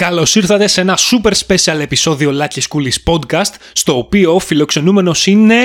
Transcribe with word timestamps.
Καλώς 0.00 0.34
ήρθατε 0.34 0.66
σε 0.66 0.80
ένα 0.80 0.98
super 1.10 1.32
special 1.32 1.78
επεισόδιο 1.80 2.32
Lakis 2.40 2.60
Koulis 2.68 3.12
podcast, 3.12 3.54
στο 3.72 3.96
οποίο 3.96 4.34
ο 4.34 4.38
φιλοξενούμενος 4.38 5.26
είναι... 5.26 5.56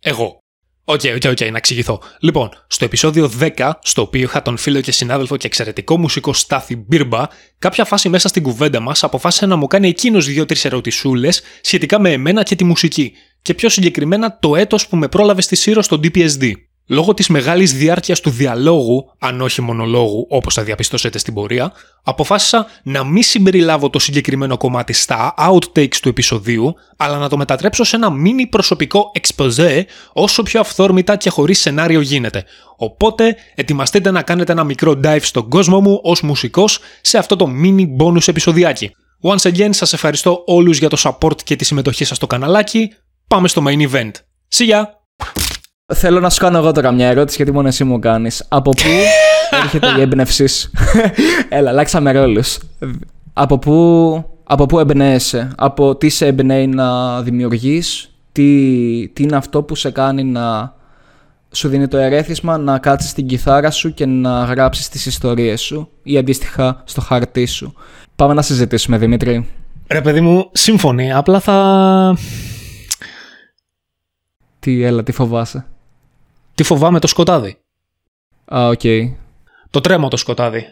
Εγώ. 0.00 0.38
Οκ, 0.84 1.00
οκ, 1.14 1.30
οκ, 1.30 1.40
να 1.40 1.56
εξηγηθώ. 1.56 2.02
Λοιπόν, 2.20 2.48
στο 2.66 2.84
επεισόδιο 2.84 3.32
10, 3.56 3.70
στο 3.82 4.02
οποίο 4.02 4.22
είχα 4.22 4.42
τον 4.42 4.56
φίλο 4.56 4.80
και 4.80 4.92
συνάδελφο 4.92 5.36
και 5.36 5.46
εξαιρετικό 5.46 5.98
μουσικό 5.98 6.32
Στάθη 6.32 6.76
Μπίρμπα, 6.76 7.22
κάποια 7.58 7.84
φάση 7.84 8.08
μέσα 8.08 8.28
στην 8.28 8.42
κουβέντα 8.42 8.80
μας 8.80 9.04
αποφάσισε 9.04 9.46
να 9.46 9.56
μου 9.56 9.66
κάνει 9.66 9.88
εκείνος 9.88 10.26
δύο-τρεις 10.26 10.64
ερωτησούλες 10.64 11.42
σχετικά 11.60 12.00
με 12.00 12.12
εμένα 12.12 12.42
και 12.42 12.56
τη 12.56 12.64
μουσική, 12.64 13.12
και 13.42 13.54
πιο 13.54 13.68
συγκεκριμένα 13.68 14.38
το 14.38 14.56
έτος 14.56 14.88
που 14.88 14.96
με 14.96 15.08
πρόλαβε 15.08 15.42
στη 15.42 15.56
Σύρο 15.56 15.82
στο 15.82 16.00
DPSD. 16.02 16.52
Λόγω 16.86 17.14
της 17.14 17.28
μεγάλης 17.28 17.72
διάρκειας 17.72 18.20
του 18.20 18.30
διαλόγου, 18.30 19.04
αν 19.18 19.40
όχι 19.40 19.60
μονολόγου, 19.62 20.26
όπως 20.30 20.54
θα 20.54 20.62
διαπιστώσετε 20.62 21.18
στην 21.18 21.34
πορεία, 21.34 21.72
αποφάσισα 22.02 22.66
να 22.82 23.04
μην 23.04 23.22
συμπεριλάβω 23.22 23.90
το 23.90 23.98
συγκεκριμένο 23.98 24.56
κομμάτι 24.56 24.92
στα 24.92 25.34
outtakes 25.38 25.96
του 25.96 26.08
επεισοδίου, 26.08 26.74
αλλά 26.96 27.18
να 27.18 27.28
το 27.28 27.36
μετατρέψω 27.36 27.84
σε 27.84 27.96
ένα 27.96 28.08
mini 28.08 28.48
προσωπικό 28.50 29.10
exposé 29.20 29.82
όσο 30.12 30.42
πιο 30.42 30.60
αυθόρμητα 30.60 31.16
και 31.16 31.30
χωρίς 31.30 31.60
σενάριο 31.60 32.00
γίνεται. 32.00 32.44
Οπότε, 32.76 33.36
ετοιμαστείτε 33.54 34.10
να 34.10 34.22
κάνετε 34.22 34.52
ένα 34.52 34.64
μικρό 34.64 35.00
dive 35.04 35.22
στον 35.22 35.48
κόσμο 35.48 35.80
μου 35.80 36.00
ως 36.02 36.20
μουσικός 36.20 36.78
σε 37.00 37.18
αυτό 37.18 37.36
το 37.36 37.48
mini 37.64 37.86
bonus 38.00 38.28
επεισοδιάκι. 38.28 38.90
Once 39.22 39.52
again, 39.52 39.68
σας 39.70 39.92
ευχαριστώ 39.92 40.42
όλους 40.46 40.78
για 40.78 40.88
το 40.88 40.96
support 41.02 41.42
και 41.42 41.56
τη 41.56 41.64
συμμετοχή 41.64 42.04
σας 42.04 42.16
στο 42.16 42.26
καναλάκι. 42.26 42.92
Πάμε 43.28 43.48
στο 43.48 43.62
main 43.66 43.90
event. 43.90 44.10
See 44.54 44.68
ya! 44.70 45.03
Θέλω 45.92 46.20
να 46.20 46.30
σου 46.30 46.40
κάνω 46.40 46.58
εγώ 46.58 46.72
τώρα 46.72 46.92
μια 46.92 47.08
ερώτηση 47.08 47.36
γιατί 47.36 47.52
μόνο 47.52 47.68
εσύ 47.68 47.84
μου 47.84 47.98
κάνεις. 47.98 48.44
Από 48.48 48.70
πού 48.70 48.88
έρχεται 49.62 49.86
η 49.98 50.00
έμπνευσή 50.00 50.46
σου. 50.46 50.70
Έλα, 51.48 51.70
αλλάξαμε 51.70 52.12
ρόλους. 52.12 52.58
Από 53.32 53.58
πού, 53.58 54.24
από 54.44 54.66
πού 54.66 54.78
εμπνέεσαι, 54.78 55.50
από 55.56 55.96
τι 55.96 56.08
σε 56.08 56.26
εμπνέει 56.26 56.66
να 56.66 57.20
δημιουργείς, 57.22 58.10
τι, 58.32 59.08
τι 59.12 59.22
είναι 59.22 59.36
αυτό 59.36 59.62
που 59.62 59.74
σε 59.74 59.90
κάνει 59.90 60.24
να 60.24 60.74
σου 61.52 61.68
δίνει 61.68 61.88
το 61.88 61.96
ερέθισμα 61.96 62.58
να 62.58 62.78
κάτσεις 62.78 63.10
στην 63.10 63.26
κιθάρα 63.26 63.70
σου 63.70 63.94
και 63.94 64.06
να 64.06 64.44
γράψεις 64.44 64.88
τις 64.88 65.06
ιστορίες 65.06 65.60
σου 65.60 65.88
ή 66.02 66.18
αντίστοιχα 66.18 66.82
στο 66.84 67.00
χαρτί 67.00 67.46
σου; 67.46 67.74
Πάμε 68.16 68.34
να 68.34 68.42
συζητήσουμε, 68.42 68.98
Δημήτρη. 68.98 69.48
Ρε 69.88 70.00
παιδί 70.00 70.20
μου, 70.20 70.50
σύμφωνοι. 70.52 71.12
Απλά 71.12 71.40
θα... 71.40 72.16
Τι, 74.58 74.82
έλα, 74.82 75.02
τι 75.02 75.12
φοβάσαι; 75.12 75.66
Τι 76.54 76.62
φοβάμαι 76.62 76.98
το 76.98 77.06
σκοτάδι. 77.06 77.56
Α, 78.54 78.66
οκ. 78.68 78.80
Το 79.70 79.80
τρέμω 79.80 80.08
το 80.08 80.16
σκοτάδι. 80.16 80.64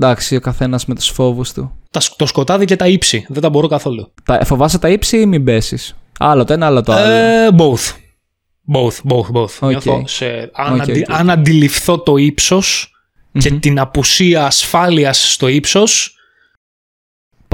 Εντάξει, 0.00 0.36
ο 0.36 0.40
καθένας 0.40 0.86
με 0.86 0.94
τους 0.94 1.08
φόβους 1.08 1.52
του. 1.52 1.78
Τα, 1.90 2.00
σκ- 2.00 2.16
το 2.16 2.26
σκοτάδι 2.26 2.64
και 2.64 2.76
τα 2.76 2.86
ύψη. 2.88 3.26
Δεν 3.28 3.42
τα 3.42 3.48
μπορώ 3.50 3.66
καθόλου. 3.68 4.12
Τα, 4.24 4.44
φοβάσαι 4.44 4.78
τα 4.78 4.88
ύψη 4.88 5.20
ή 5.20 5.26
μην 5.26 5.44
πέσεις; 5.44 5.96
Άλλο 6.18 6.44
το 6.44 6.52
ένα, 6.52 6.66
άλλο 6.66 6.82
το 6.82 6.92
άλλο. 6.92 7.12
Ε, 7.12 7.48
both. 7.58 7.92
Both, 8.74 9.12
both, 9.12 9.32
both. 9.36 9.50
Οκ. 9.60 9.68
Νιώθω 9.70 10.02
σε, 10.06 10.26
αν, 10.54 10.74
Οκ, 10.74 10.80
αντι- 10.80 11.08
οκ. 11.10 11.14
αν 11.16 11.30
αντιληφθώ 11.30 11.98
το 11.98 12.16
ύψος 12.16 12.92
και 13.38 13.50
Μμμ. 13.50 13.58
την 13.58 13.78
απουσία 13.78 14.46
ασφάλειας 14.46 15.32
στο 15.32 15.48
ύψος, 15.48 16.16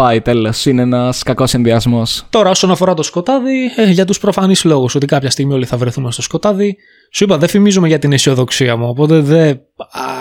Πάει 0.01 0.21
τέλος. 0.21 0.67
Είναι 0.67 0.83
ένας 0.83 1.23
κακός 1.23 1.55
ενδιασμός. 1.55 2.25
Τώρα, 2.31 2.51
όσον 2.51 2.71
αφορά 2.71 2.95
το 2.95 3.03
σκοτάδι, 3.03 3.71
ε, 3.77 3.91
για 3.91 4.05
τους 4.05 4.19
προφανείς 4.19 4.65
λόγους 4.65 4.95
ότι 4.95 5.07
κάποια 5.07 5.31
στιγμή 5.31 5.53
όλοι 5.53 5.65
θα 5.65 5.77
βρεθούμε 5.77 6.13
στο 6.13 6.23
σκοτάδι, 6.23 6.77
σου 7.13 7.25
είπα, 7.25 7.39
δεν 7.39 7.49
φημίζουμε 7.49 7.89
για 7.89 7.99
την 7.99 8.13
αισιοδοξία 8.13 8.77
μου. 8.77 8.89
Οπότε 8.89 9.21
δε, 9.21 9.49
α, 9.51 9.57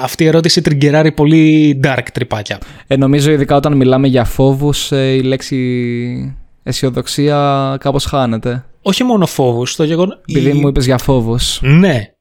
αυτή 0.04 0.24
η 0.24 0.28
ερώτηση 0.28 0.62
τριγκεράρει 0.62 1.12
πολύ 1.12 1.80
dark 1.84 2.04
τρυπάκια. 2.14 2.60
Ε, 2.88 2.96
νομίζω 2.96 3.32
ειδικά 3.32 3.56
όταν 3.56 3.78
μιλάμε 3.78 4.08
για 4.08 4.24
φόβους, 4.24 4.92
η 4.92 5.22
λέξη 5.24 6.38
αισιοδοξία 6.64 7.78
κάπως 7.80 8.06
χάνεται. 8.06 8.66
Όχι 8.82 9.04
μόνο 9.04 9.26
φόβους, 9.26 9.76
το 9.76 9.84
γεγονό. 9.84 10.14
Επειδή 10.26 10.54
μου 10.54 10.68
είπες 10.68 10.86
για 10.86 10.98
φόβους. 10.98 11.60
Ναι. 11.62 12.14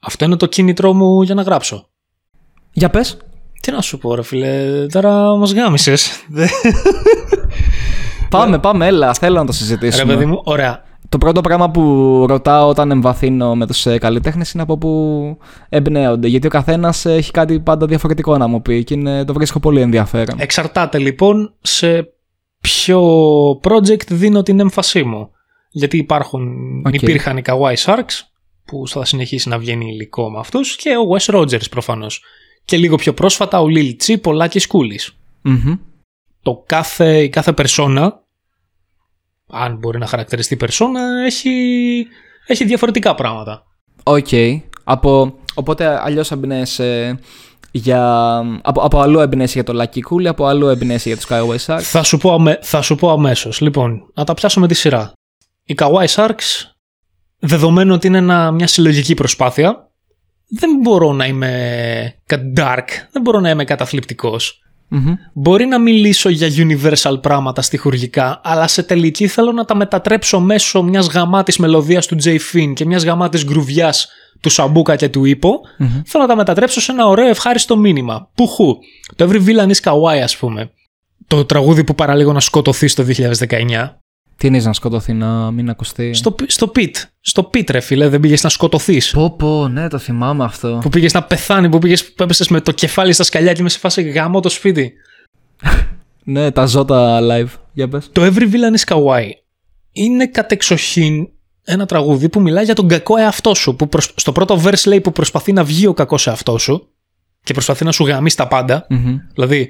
Αυτό 0.00 0.24
είναι 0.24 0.36
το 0.36 0.46
κίνητρό 0.46 0.92
μου 0.92 1.22
για 1.22 1.34
να 1.34 1.42
γράψω. 1.42 1.88
Για 2.72 2.90
πες. 2.90 3.16
Τι 3.64 3.72
να 3.72 3.80
σου 3.80 3.98
πω, 3.98 4.14
ρε 4.14 4.22
φίλε, 4.22 4.86
τώρα 4.86 5.36
μας 5.36 5.52
γάμισες. 5.52 6.10
Πάμε, 8.28 8.58
πάμε, 8.58 8.86
έλα. 8.86 9.14
Θέλω 9.14 9.34
να 9.34 9.40
το 9.40 9.46
ρε 9.46 9.58
συζητήσουμε. 9.58 10.12
παιδί 10.12 10.26
μου, 10.26 10.40
ωραία. 10.44 10.82
Το 11.08 11.18
πρώτο 11.18 11.40
πράγμα 11.40 11.70
που 11.70 11.82
ρωτάω 12.28 12.68
όταν 12.68 12.90
εμβαθύνω 12.90 13.54
με 13.54 13.66
τους 13.66 13.86
καλλιτέχνες 13.98 14.52
είναι 14.52 14.62
από 14.62 14.78
πού 14.78 15.38
εμπνέονται. 15.68 16.28
Γιατί 16.28 16.46
ο 16.46 16.50
καθένας 16.50 17.04
έχει 17.04 17.30
κάτι 17.30 17.60
πάντα 17.60 17.86
διαφορετικό 17.86 18.36
να 18.36 18.46
μου 18.46 18.62
πει 18.62 18.84
και 18.84 18.94
είναι, 18.94 19.24
το 19.24 19.32
βρίσκω 19.32 19.60
πολύ 19.60 19.80
ενδιαφέρον. 19.80 20.40
Εξαρτάται 20.40 20.98
λοιπόν 20.98 21.54
σε 21.60 22.08
ποιο 22.60 23.00
project 23.62 24.06
δίνω 24.08 24.42
την 24.42 24.60
έμφασή 24.60 25.02
μου. 25.02 25.30
Γιατί 25.70 25.96
υπάρχουν, 25.96 26.42
Οκ. 26.86 26.94
υπήρχαν 26.94 27.36
οι 27.36 27.42
Kawaii 27.44 27.84
Sharks 27.84 28.20
που 28.64 28.88
θα 28.88 29.04
συνεχίσει 29.04 29.48
να 29.48 29.58
βγαίνει 29.58 29.86
υλικό 29.86 30.30
με 30.30 30.38
αυτούς 30.38 30.76
και 30.76 30.90
ο 30.90 31.16
Wes 31.16 31.34
Rogers 31.34 31.70
προφανώς. 31.70 32.22
Και 32.64 32.76
λίγο 32.76 32.96
πιο 32.96 33.14
πρόσφατα 33.14 33.60
ο 33.60 33.66
Lil 33.68 33.92
Chip, 34.04 34.20
ο 34.22 34.30
Lakis 34.42 34.58
Koulis. 34.58 35.12
Μμμ. 35.42 35.74
Το 36.42 36.64
κάθε, 36.66 37.22
η 37.22 37.28
κάθε 37.28 37.52
περσόνα, 37.52 38.22
αν 39.48 39.76
μπορεί 39.76 39.98
να 39.98 40.06
χαρακτηριστεί 40.06 40.56
περσόνα, 40.56 41.24
έχει, 41.24 41.50
έχει 42.46 42.64
διαφορετικά 42.64 43.14
πράγματα. 43.14 43.66
Οκ. 44.02 44.28
Από, 44.84 45.38
οπότε 45.54 46.00
αλλιώς 46.02 46.30
εμπνέεσαι 46.30 47.18
για. 47.70 48.36
Από, 48.62 48.80
από 48.80 49.00
αλλού 49.00 49.18
εμπνέεσαι 49.18 49.60
για 49.60 49.64
το 49.64 49.82
Lakis 49.82 49.98
Koulis, 50.10 50.24
από 50.24 50.46
αλλού 50.46 50.68
εμπνέεσαι 50.68 51.08
για 51.08 51.18
τους 51.18 51.26
Kawaii 51.28 51.66
Sharks. 51.66 51.82
Θα 51.82 52.02
σου 52.02 52.18
πω, 52.18 52.32
αμέ, 52.32 52.58
θα 52.62 52.82
σου 52.82 52.94
πω 52.94 53.10
αμέσως. 53.10 53.60
Λοιπόν, 53.60 54.10
να 54.14 54.24
τα 54.24 54.34
πιάσω 54.34 54.60
με 54.60 54.68
τη 54.68 54.74
σειρά. 54.74 55.12
Οι 55.64 55.74
Kawaii 55.78 56.06
Sharks, 56.06 56.74
δεδομένου 57.38 57.94
ότι 57.94 58.06
είναι 58.06 58.18
ένα, 58.18 58.50
μια 58.50 58.66
συλλογική 58.66 59.14
προσπάθεια, 59.14 59.90
δεν 60.48 60.70
μπορώ 60.82 61.12
να 61.12 61.26
είμαι 61.26 62.14
κα- 62.26 62.52
dark, 62.56 62.86
δεν 63.12 63.22
μπορώ 63.22 63.40
να 63.40 63.50
είμαι 63.50 63.64
καταθλιπτικός. 63.64 64.58
Μμμ. 64.88 65.14
Μπορεί 65.32 65.64
να 65.66 65.78
μιλήσω 65.78 66.28
για 66.28 66.48
universal 66.56 67.18
πράγματα 67.22 67.62
στοιχουργικά, 67.62 68.40
αλλά 68.44 68.68
σε 68.68 68.82
τελική 68.82 69.26
θέλω 69.26 69.52
να 69.52 69.64
τα 69.64 69.74
μετατρέψω 69.76 70.40
μέσω 70.40 70.82
μιας 70.82 71.06
γαμάτης 71.06 71.56
μελωδίας 71.58 72.06
του 72.06 72.16
J. 72.24 72.36
Finn 72.52 72.72
και 72.74 72.84
μιας 72.86 73.04
γαμάτης 73.04 73.44
γκρουβιάς 73.44 74.08
του 74.40 74.50
Σαμπούκα 74.50 74.96
και 74.96 75.08
του 75.08 75.24
Ίπο, 75.24 75.60
Μμμ. 75.78 75.88
θέλω 76.06 76.22
να 76.22 76.28
τα 76.28 76.36
μετατρέψω 76.36 76.80
σε 76.80 76.92
ένα 76.92 77.06
ωραίο 77.06 77.28
ευχάριστο 77.28 77.76
μήνυμα. 77.76 78.28
Πουχού. 78.34 78.78
Το 79.16 79.28
Every 79.30 79.44
Villain 79.46 79.70
is 79.70 79.90
Kawaii, 79.90 80.20
ας 80.22 80.36
πούμε. 80.36 80.70
Το 81.26 81.44
τραγούδι 81.44 81.84
που 81.84 81.94
παραλίγο 81.94 82.32
να 82.32 82.40
σκοτωθείς 82.40 82.92
στο 82.92 83.02
2019. 83.02 83.98
Τι 84.36 84.46
είναι 84.46 84.58
να 84.60 84.72
σκοτωθεί, 84.72 85.12
να 85.12 85.50
μην 85.50 85.70
ακουστεί; 85.70 86.12
Στο, 86.14 86.30
πι- 86.30 86.50
στο 86.50 86.72
pit. 86.76 86.90
Στο 87.20 87.50
pit, 87.54 87.70
ρε 87.70 87.80
φίλε, 87.80 88.08
δεν 88.08 88.20
πήγες 88.20 88.42
να 88.42 88.48
σκοτωθείς. 88.48 89.10
Πω, 89.10 89.30
πω, 89.36 89.68
ναι, 89.68 89.88
το 89.88 89.98
θυμάμαι 89.98 90.44
αυτό. 90.44 90.78
Που 90.82 90.88
πήγες 90.88 91.12
να 91.12 91.22
πεθάνει, 91.22 91.68
που 91.68 91.78
πήγες 91.78 92.12
που 92.12 92.22
έπεσες 92.22 92.48
με 92.48 92.60
το 92.60 92.72
κεφάλι 92.72 93.12
στα 93.12 93.22
σκαλιά 93.22 93.52
και 93.52 93.62
με 93.62 93.68
σε 93.68 93.78
φάση 93.78 94.02
γάμο 94.02 94.40
το 94.40 94.48
σπίτι. 94.48 94.92
Ναι, 96.26 96.50
τα 96.50 96.66
ζώτα 96.66 97.20
live. 97.22 97.48
Για 97.72 97.88
πες. 97.88 98.08
Το 98.12 98.22
Every 98.24 98.42
Villain 98.52 98.76
is 98.84 98.94
Kawaii 98.94 99.28
είναι 99.92 100.26
κατεξοχήν 100.26 101.28
ένα 101.64 101.86
τραγούδι 101.86 102.28
που 102.28 102.40
μιλάει 102.40 102.64
για 102.64 102.74
τον 102.74 102.88
κακό 102.88 103.16
εαυτό 103.16 103.54
σου. 103.54 103.76
Που 103.76 103.88
προσ- 103.88 104.12
Στο 104.20 104.32
πρώτο 104.32 104.60
verse 104.64 104.86
λέει 104.86 105.00
που 105.00 105.12
προσπαθεί 105.12 105.52
να 105.52 105.64
βγει 105.64 105.86
ο 105.86 105.92
κακός 105.94 106.26
εαυτός 106.26 106.62
σου 106.62 106.88
και 107.42 107.52
προσπαθεί 107.52 107.84
να 107.84 107.92
σου 107.92 108.06
γαμίσει 108.06 108.36
τα 108.36 108.48
πάντα. 108.48 108.86
Μμμ. 108.88 109.16
Δηλαδή, 109.34 109.68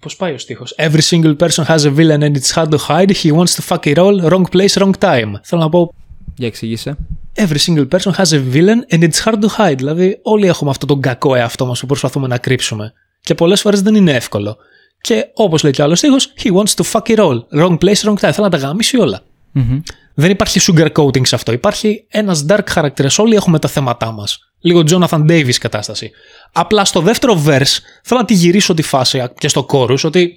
πώς 0.00 0.16
πάει 0.16 0.32
ο 0.32 0.38
στίχος; 0.38 0.74
Every 0.78 1.00
single 1.10 1.36
person 1.36 1.64
has 1.64 1.84
a 1.84 1.94
villain 1.96 2.20
and 2.20 2.32
it's 2.32 2.54
hard 2.54 2.68
to 2.68 2.78
hide. 2.88 3.12
He 3.22 3.32
wants 3.32 3.54
to 3.54 3.62
fuck 3.68 3.94
it 3.94 3.96
all. 3.96 4.30
Wrong 4.30 4.44
place, 4.52 4.82
wrong 4.82 4.92
time. 4.98 5.32
Θέλω 5.42 5.62
να 5.62 5.68
πω. 5.68 5.94
Για 6.36 6.46
εξήγησε. 6.46 6.96
Every 7.34 7.58
single 7.66 7.88
person 7.88 8.12
has 8.12 8.32
a 8.32 8.42
villain 8.52 8.94
and 8.94 9.02
it's 9.02 9.24
hard 9.24 9.38
to 9.40 9.48
hide. 9.58 9.76
Δηλαδή, 9.76 10.18
όλοι 10.22 10.46
έχουμε 10.46 10.70
αυτό 10.70 10.86
τον 10.86 11.00
κακό 11.00 11.34
εαυτό 11.34 11.66
μας 11.66 11.80
που 11.80 11.86
προσπαθούμε 11.86 12.26
να 12.26 12.38
κρύψουμε. 12.38 12.92
Και 13.20 13.34
πολλές 13.34 13.60
φορές 13.60 13.82
δεν 13.82 13.94
είναι 13.94 14.12
εύκολο. 14.12 14.56
Και 15.00 15.24
όπως 15.34 15.62
λέει 15.62 15.72
και 15.72 15.80
ο 15.80 15.84
άλλος 15.84 15.98
στίχος 15.98 16.32
He 16.42 16.52
wants 16.52 16.74
to 16.74 16.90
fuck 16.92 17.16
it 17.16 17.18
all. 17.18 17.38
Wrong 17.60 17.78
place, 17.78 17.94
wrong 17.94 18.14
time. 18.14 18.30
Θέλει 18.32 18.34
να 18.38 18.48
τα 18.48 18.56
γαμίσει 18.56 18.96
όλα. 18.96 19.22
Μμμ. 19.52 19.80
Δεν 20.14 20.30
υπάρχει 20.30 20.60
sugarcoating 20.62 21.26
σε 21.26 21.34
αυτό. 21.34 21.52
Υπάρχει 21.52 22.06
ένας 22.08 22.44
dark 22.48 22.66
χαρακτήρας. 22.68 23.18
Όλοι 23.18 23.34
έχουμε 23.34 23.58
τα 23.58 23.68
θέματά 23.68 24.12
μας. 24.12 24.45
Λίγο 24.60 24.80
Jonathan 24.86 25.26
Davis 25.30 25.54
κατάσταση. 25.54 26.10
Απλά 26.52 26.84
στο 26.84 27.00
δεύτερο 27.00 27.42
verse 27.46 27.78
θέλω 28.02 28.20
να 28.20 28.24
τη 28.26 28.34
γυρίσω 28.34 28.74
τη 28.74 28.82
φάση 28.82 29.22
και 29.38 29.48
στο 29.48 29.66
chorus 29.70 30.00
ότι 30.04 30.34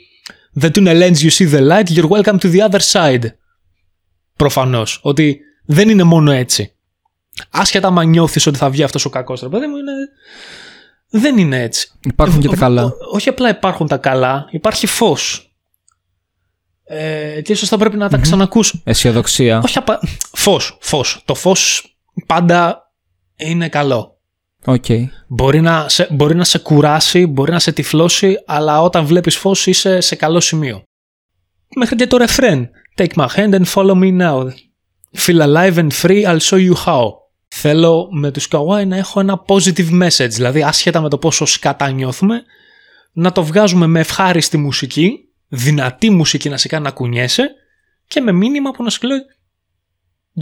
The 0.62 0.72
tunnel 0.72 1.02
ends, 1.12 1.16
you 1.18 1.30
see 1.30 1.52
the 1.54 1.68
light, 1.72 1.86
you're 1.96 2.10
welcome 2.10 2.40
to 2.40 2.52
the 2.54 2.70
other 2.70 2.80
side. 2.92 3.24
Προφανώς. 4.36 5.00
Ότι 5.04 5.40
δεν 5.66 5.90
είναι 5.90 6.04
μόνο 6.04 6.32
έτσι. 6.32 6.74
Άσχετα 7.50 7.88
άμα 7.88 8.04
νιώθεις 8.04 8.46
ότι 8.48 8.58
θα 8.58 8.70
βγει 8.70 8.84
αυτός 8.84 9.06
ο 9.06 9.10
κακός, 9.10 9.42
ρε 9.42 9.50
παιδί 9.50 9.68
μου, 9.68 9.78
είναι. 9.78 9.92
Δεν 11.10 11.38
είναι 11.38 11.62
έτσι. 11.62 11.92
Υπάρχουν 12.04 12.40
και 12.42 12.48
τα 12.48 12.54
Ο- 12.54 12.60
καλά. 12.60 12.84
ο- 12.84 12.92
όχι 13.12 13.30
απλά 13.30 13.50
υπάρχουν 13.50 13.88
τα 13.88 13.98
καλά, 13.98 14.48
υπάρχει 14.52 14.88
φως. 14.88 15.54
Ε, 16.84 17.42
και 17.42 17.52
ίσως 17.52 17.70
θα 17.70 17.78
πρέπει 17.78 17.98
να 17.98 18.10
τα 18.10 18.18
ξανακούσω. 18.18 18.82
Αισιοδοξία. 18.84 19.60
Όχι 19.64 19.78
απα... 19.78 20.00
Φως, 20.32 20.78
φως. 20.82 21.22
Το 21.26 21.36
φως 21.36 21.84
πάντα 22.26 22.89
είναι 23.40 23.70
καλό. 23.70 24.20
Okay. 24.66 25.04
Μπορεί, 25.28 25.62
να 25.62 25.90
σε, 25.90 26.08
μπορεί 26.12 26.36
να 26.36 26.44
σε 26.44 26.58
κουράσει, 26.58 27.26
μπορεί 27.26 27.52
να 27.52 27.60
σε 27.60 27.72
τυφλώσει, 27.72 28.36
αλλά 28.46 28.82
όταν 28.82 29.06
βλέπεις 29.06 29.38
φως 29.38 29.68
είσαι 29.68 30.00
σε 30.00 30.16
καλό 30.16 30.40
σημείο. 30.40 30.84
Μέχρι 31.76 31.96
και 31.96 32.08
το 32.08 32.18
ρεφρέν. 32.18 32.70
Take 32.96 33.14
my 33.16 33.28
hand 33.28 33.54
and 33.54 33.66
follow 33.66 33.96
me 33.96 34.18
now. 34.18 34.48
Feel 35.18 35.42
alive 35.42 35.78
and 35.78 35.92
free, 36.02 36.24
I'll 36.26 36.40
show 36.40 36.70
you 36.70 36.74
how. 36.86 37.04
Θέλω 37.48 38.08
με 38.12 38.32
τους 38.32 38.48
kawaii 38.52 38.88
να 38.88 38.98
έχω 38.98 39.20
ένα 39.20 39.44
positive 39.48 40.02
message, 40.02 40.30
δηλαδή 40.30 40.64
άσχετα 40.64 41.02
με 41.02 41.10
το 41.10 41.18
πόσο 41.18 41.46
σκατά 41.46 41.92
νιώθουμε, 41.92 42.44
να 43.12 43.32
το 43.32 43.44
βγάζουμε 43.44 43.88
με 43.88 44.00
ευχάριστη 44.00 44.58
μουσική, 44.58 45.20
δυνατή 45.48 46.10
μουσική 46.10 46.50
να 46.50 46.58
σε 46.58 46.68
κάνει 46.68 46.84
να 46.84 46.92
κουνιέσαι 46.92 47.50
και 48.08 48.22
με 48.22 48.32
μήνυμα 48.32 48.72
που 48.72 48.84
να 48.84 48.90
σου 48.90 49.08
λέει 49.08 49.20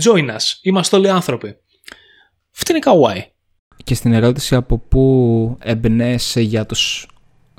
Join 0.04 0.30
us, 0.30 0.44
είμαστε 0.62 0.96
όλοι 0.96 1.10
άνθρωποι. 1.10 1.56
Αυτή 2.58 2.72
είναι 2.72 2.80
η 2.80 2.84
kawaii. 2.86 3.32
Και 3.84 3.96
στην 3.96 4.14
ερώτηση 4.14 4.56
από 4.56 4.78
πού 4.78 5.58
εμπνέεσαι 5.62 6.42
για 6.42 6.66
τους 6.66 7.08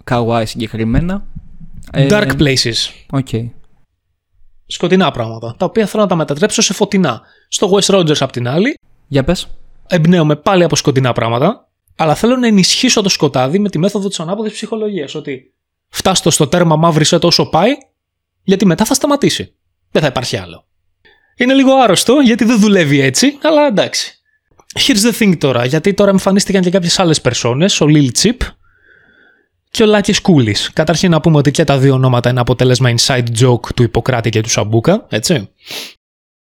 kawaii 0.04 0.42
συγκεκριμένα. 0.46 1.26
Dark 1.92 2.30
places. 2.38 2.74
Okay. 3.10 3.50
Σκοτεινά 4.66 5.10
πράγματα, 5.10 5.54
τα 5.58 5.64
οποία 5.64 5.86
θέλω 5.86 6.02
να 6.02 6.08
τα 6.08 6.14
μετατρέψω 6.14 6.62
σε 6.62 6.72
φωτεινά. 6.72 7.22
Στο 7.48 7.70
West 7.72 7.94
Rogers 7.94 8.18
απ' 8.20 8.30
την 8.32 8.48
άλλη. 8.48 8.78
Για 9.06 9.24
πες. 9.24 9.46
Εμπνέομαι 9.88 10.36
πάλι 10.36 10.64
από 10.64 10.76
σκοτεινά 10.76 11.12
πράγματα, 11.12 11.68
αλλά 11.96 12.14
θέλω 12.14 12.36
να 12.36 12.46
ενισχύσω 12.46 13.02
το 13.02 13.08
σκοτάδι 13.08 13.58
με 13.58 13.68
τη 13.68 13.78
μέθοδο 13.78 14.08
της 14.08 14.20
ανάποδης 14.20 14.52
ψυχολογίας, 14.52 15.14
ότι 15.14 15.54
φτάστο 15.88 16.30
στο 16.30 16.46
τέρμα 16.46 16.76
μαύρισε 16.76 17.18
τόσο 17.18 17.48
πάει, 17.48 17.70
γιατί 18.42 18.66
μετά 18.66 18.84
θα 18.84 18.94
σταματήσει. 18.94 19.54
Δεν 19.90 20.02
θα 20.02 20.08
υπάρχει 20.08 20.36
άλλο. 20.36 20.66
Είναι 21.36 21.54
λίγο 21.54 21.74
άρρωστο, 21.74 22.20
γιατί 22.20 22.44
δεν 22.44 22.60
δουλεύει 22.60 23.00
έτσι, 23.00 23.38
αλλά 23.42 23.66
εντάξει. 23.66 24.17
Here's 24.86 25.10
the 25.10 25.22
thing 25.22 25.38
τώρα, 25.38 25.64
γιατί 25.64 25.94
τώρα 25.94 26.10
εμφανίστηκαν 26.10 26.62
και 26.62 26.70
κάποιες 26.70 26.98
άλλες 26.98 27.20
περσόνες, 27.20 27.80
ο 27.80 27.86
Lil 27.88 28.08
Chip 28.22 28.36
και 29.70 29.82
ο 29.82 29.86
Lucky 29.94 30.12
Schoolis. 30.12 30.68
Καταρχήν 30.72 31.10
να 31.10 31.20
πούμε 31.20 31.36
ότι 31.36 31.50
και 31.50 31.64
τα 31.64 31.78
δύο 31.78 31.94
ονόματα 31.94 32.30
είναι 32.30 32.40
αποτέλεσμα 32.40 32.94
inside 32.96 33.24
joke 33.40 33.72
του 33.74 33.82
Ιπποκράτη 33.82 34.30
και 34.30 34.40
του 34.40 34.50
Σαμπούκα, 34.50 35.06
έτσι. 35.08 35.48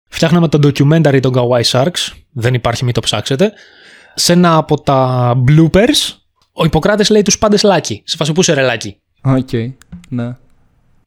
Φτιάχναμε 0.09 0.49
το 0.49 0.59
documentary 0.63 1.19
των 1.23 1.33
Kawaii 1.37 1.65
Sharks, 1.71 2.13
δεν 2.33 2.55
υπάρχει, 2.55 2.85
μην 2.85 2.95
το 2.95 3.01
ψάξετε. 3.01 3.53
Σε 4.15 4.33
ένα 4.33 4.57
από 4.57 4.81
τα 4.81 5.33
bloopers, 5.49 6.15
ο 6.53 6.65
Ιπποκράτης 6.65 7.11
λέει 7.11 7.23
τους 7.23 7.39
πάντες 7.39 7.65
Λάκη, 7.65 7.97
σε 8.05 8.17
φάση 8.17 8.33
πού 8.32 8.43
'σαι 8.43 8.53
ρε 8.55 8.67
Λάκη; 8.71 8.91
Οκ, 9.23 9.49
okay. 9.53 9.73
ναι. 10.09 10.37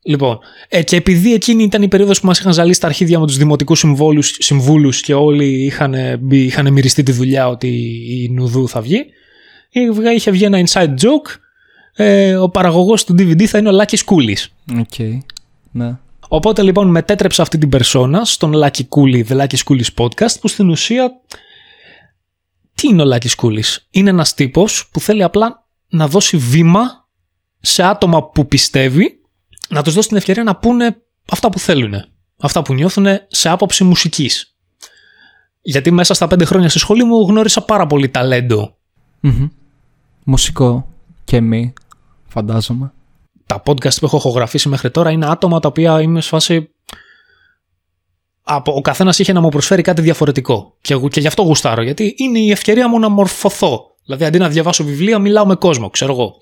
Λοιπόν, 0.08 0.40
ε, 0.70 0.84
και 0.84 0.96
επειδή 0.96 1.34
εκείνη 1.34 1.64
ήταν 1.64 1.82
η 1.82 1.88
περίοδος 1.88 2.20
που 2.20 2.26
μας 2.26 2.40
είχαν 2.40 2.54
ζαλίσει 2.54 2.80
τα 2.80 2.88
αρχίδια 2.88 3.20
με 3.20 3.26
τους 3.26 3.38
δημοτικούς 3.38 3.84
συμβούλους 4.38 5.02
και 5.02 5.14
όλοι 5.14 5.46
είχαν, 5.46 5.94
είχαν 6.30 6.74
μυριστεί 6.74 7.04
τη 7.04 7.12
δουλειά 7.12 7.48
ότι 7.50 7.68
η 8.08 8.30
Νουδού 8.30 8.70
θα 8.70 8.82
βγει, 8.82 9.06
είχε 10.16 10.32
βγει 10.32 10.44
ένα 10.44 10.64
inside 10.66 10.90
joke. 10.90 11.36
Ε, 11.96 12.36
ο 12.36 12.50
παραγωγός 12.50 13.04
του 13.04 13.14
DVD 13.14 13.44
θα 13.44 13.58
είναι 13.58 13.70
ο 13.70 13.72
Λάκης 13.82 13.96
Κούλης. 13.96 14.46
Οκ. 14.80 14.88
Okay. 14.98 15.18
Ναι. 15.72 15.98
Οπότε 16.28 16.62
λοιπόν 16.62 16.88
μετέτρεψα 16.88 17.42
αυτή 17.42 17.58
την 17.58 17.70
περσόνα 17.70 18.26
στον 18.26 18.54
Lucky 18.56 18.82
Cooley, 18.90 19.26
The 19.28 19.42
Lucky 19.42 19.58
Schoolis 19.66 19.94
Podcast, 19.96 20.40
που 20.42 20.48
στην 20.48 20.70
ουσία. 20.70 21.12
Τι 22.76 22.88
είναι 22.88 23.02
ο 23.02 23.06
Lucky 23.14 23.28
Schoolis, 23.38 23.76
Είναι 23.90 24.10
ένας 24.10 24.34
τύπος 24.34 24.90
που 24.92 25.00
θέλει 25.00 25.24
απλά 25.24 25.66
να 25.90 26.08
δώσει 26.08 26.38
βήμα 26.38 27.08
σε 27.60 27.84
άτομα 27.84 28.30
που 28.30 28.48
πιστεύει 28.48 29.18
να 29.68 29.84
τους 29.84 29.94
δώσει 29.94 30.08
την 30.08 30.18
ευκαιρία 30.18 30.44
να 30.44 30.56
πούνε 30.56 31.02
αυτά 31.30 31.50
που 31.50 31.60
θέλουν. 31.60 31.94
Αυτά 32.40 32.62
που 32.62 32.74
νιώθουν 32.74 33.06
σε 33.28 33.50
άποψη 33.50 33.84
μουσικής. 33.84 34.56
Γιατί 35.62 35.92
μέσα 35.92 36.14
στα 36.14 36.28
πέντε 36.28 36.46
χρόνια 36.46 36.70
στη 36.70 36.80
σχολή 36.80 37.04
μου 37.04 37.28
γνώρισα 37.28 37.62
πάρα 37.62 37.88
πολύ 37.88 38.10
Μουσικό 40.24 40.88
και 41.24 41.42
μη, 41.42 41.74
φαντάζομαι. 42.28 42.92
Τα 43.46 43.64
podcast 43.66 44.00
που 44.00 44.06
έχω 44.06 44.18
ηχογραφήσει 44.18 44.70
μέχρι 44.70 44.92
τώρα 44.92 45.12
είναι 45.12 45.26
άτομα 45.26 45.60
τα 45.60 45.68
οποία 45.68 46.02
είμαι 46.02 46.22
σε 46.22 46.30
φάση... 46.30 46.70
Ο 48.66 48.82
καθένας 48.82 49.20
είχε 49.20 49.34
να 49.34 49.42
μου 49.42 49.50
προσφέρει 49.50 49.82
κάτι 49.82 50.02
διαφορετικό. 50.02 50.76
Και, 50.82 50.96
και 50.96 51.20
γι' 51.20 51.28
αυτό 51.28 51.42
γουστάρω. 51.42 51.82
Γιατί 51.82 52.16
είναι 52.18 52.40
η 52.40 52.52
ευκαιρία 52.52 52.88
μου 52.88 53.00
να 53.00 53.10
μορφωθώ. 53.10 53.96
Δηλαδή, 54.06 54.26
αντί 54.26 54.38
να 54.38 54.50
διαβάσω 54.50 54.84
βιβλία, 54.84 55.20
μιλάω 55.20 55.46
με 55.46 55.56
κόσμο, 55.56 55.90
ξέρω 55.90 56.12
εγώ. 56.12 56.40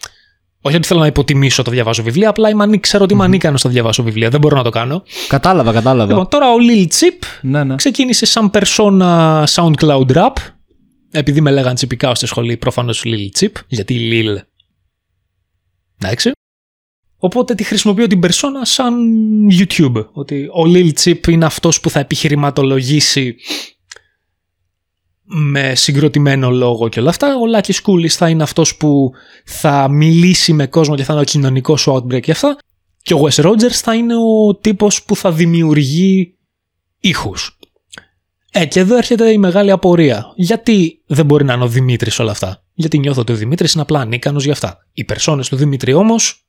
Όχι 0.66 0.76
ότι 0.76 0.88
θέλω 0.88 1.00
να 1.00 1.06
υποτιμήσω 1.06 1.64
το 1.64 1.72
διαβάζω 1.72 2.04
βιβλία, 2.04 2.30
απλά 2.30 2.50
είμαι, 2.50 2.78
ξέρω 2.78 3.04
ότι 3.04 3.14
είμαι 3.14 3.24
ανίκανος 3.24 3.60
στο 3.60 3.70
διαβάσω 3.70 4.04
βιβλία. 4.04 4.30
Δεν 4.30 4.40
μπορώ 4.40 4.58
να 4.58 4.64
το 4.64 4.70
κάνω. 4.70 5.04
Κατάλαβα, 5.28 5.72
κατάλαβα. 5.72 6.12
Λοιπόν, 6.12 6.28
τώρα 6.28 6.52
ο 6.52 6.56
Lil 6.70 6.84
Chip 6.84 7.28
ναι, 7.42 7.64
ναι. 7.64 7.76
ξεκίνησε 7.76 8.26
σαν 8.26 8.52
persona 8.54 9.44
SoundCloud 9.44 10.08
rap. 10.08 10.34
Επειδή 11.12 11.42
με 11.42 11.52
λέγανε 11.52 11.76
τσιπικά 11.76 12.16
στη 12.16 12.26
σχολή, 12.26 12.58
προφανώς 12.58 13.04
Lil 13.06 13.40
Chip, 13.40 13.52
γιατί 13.68 14.10
Lil. 14.12 14.38
Εντάξει. 16.02 16.32
Οπότε 17.18 17.56
τη 17.56 17.64
χρησιμοποιώ 17.64 18.08
την 18.08 18.20
persona 18.24 18.62
σαν 18.62 18.94
YouTube. 19.60 20.06
Ότι 20.12 20.44
ο 20.44 20.64
Lil 20.66 20.92
Chip 21.04 21.28
είναι 21.28 21.46
αυτός 21.46 21.80
που 21.80 21.90
θα 21.90 22.00
επιχειρηματολογήσει 22.00 23.36
με 25.26 25.76
συγκροτημένο 25.76 26.50
λόγο 26.52 26.90
και 26.90 27.00
όλα 27.00 27.10
αυτά. 27.10 27.36
Ο 27.42 27.46
Λάκη 27.46 27.82
Κούλη 27.82 28.10
θα 28.10 28.30
είναι 28.30 28.44
αυτός 28.44 28.76
που 28.76 29.12
θα 29.46 29.88
μιλήσει 29.90 30.54
με 30.54 30.68
κόσμο 30.68 30.96
και 30.96 31.04
θα 31.04 31.14
είναι 31.14 31.22
ο 31.22 31.26
κοινωνικός 31.26 31.82
σου 31.82 31.94
outbreak 31.94 32.22
και 32.22 32.32
αυτά. 32.32 32.58
Και 33.02 33.14
ο 33.14 33.22
Wes 33.22 33.44
Rogers 33.44 33.72
θα 33.72 33.96
είναι 33.96 34.16
ο 34.16 34.56
τύπος 34.56 35.04
που 35.04 35.16
θα 35.16 35.32
δημιουργεί 35.32 36.36
ήχους. 37.00 37.60
Ε, 38.52 38.66
και 38.66 38.80
εδώ 38.80 38.98
έρχεται 38.98 39.32
η 39.32 39.38
μεγάλη 39.38 39.72
απορία. 39.72 40.34
Γιατί 40.36 41.02
δεν 41.06 41.26
μπορεί 41.26 41.44
να 41.44 41.54
είναι 41.54 41.64
ο 41.64 41.68
Δημήτρης 41.68 42.20
όλα 42.20 42.32
αυτά; 42.32 42.64
Γιατί 42.74 43.00
νιώθω 43.00 43.22
ότι 43.22 43.32
ο 43.32 43.36
Δημήτρης 43.36 43.74
είναι 43.74 43.82
απλά 43.82 44.00
ανίκανος 44.00 44.44
για 44.44 44.54
αυτά. 44.54 44.86
Οι 44.94 45.04
περσόνες 45.04 45.50
του 45.50 45.56
Δημήτρη 45.56 45.94
όμως 45.94 46.46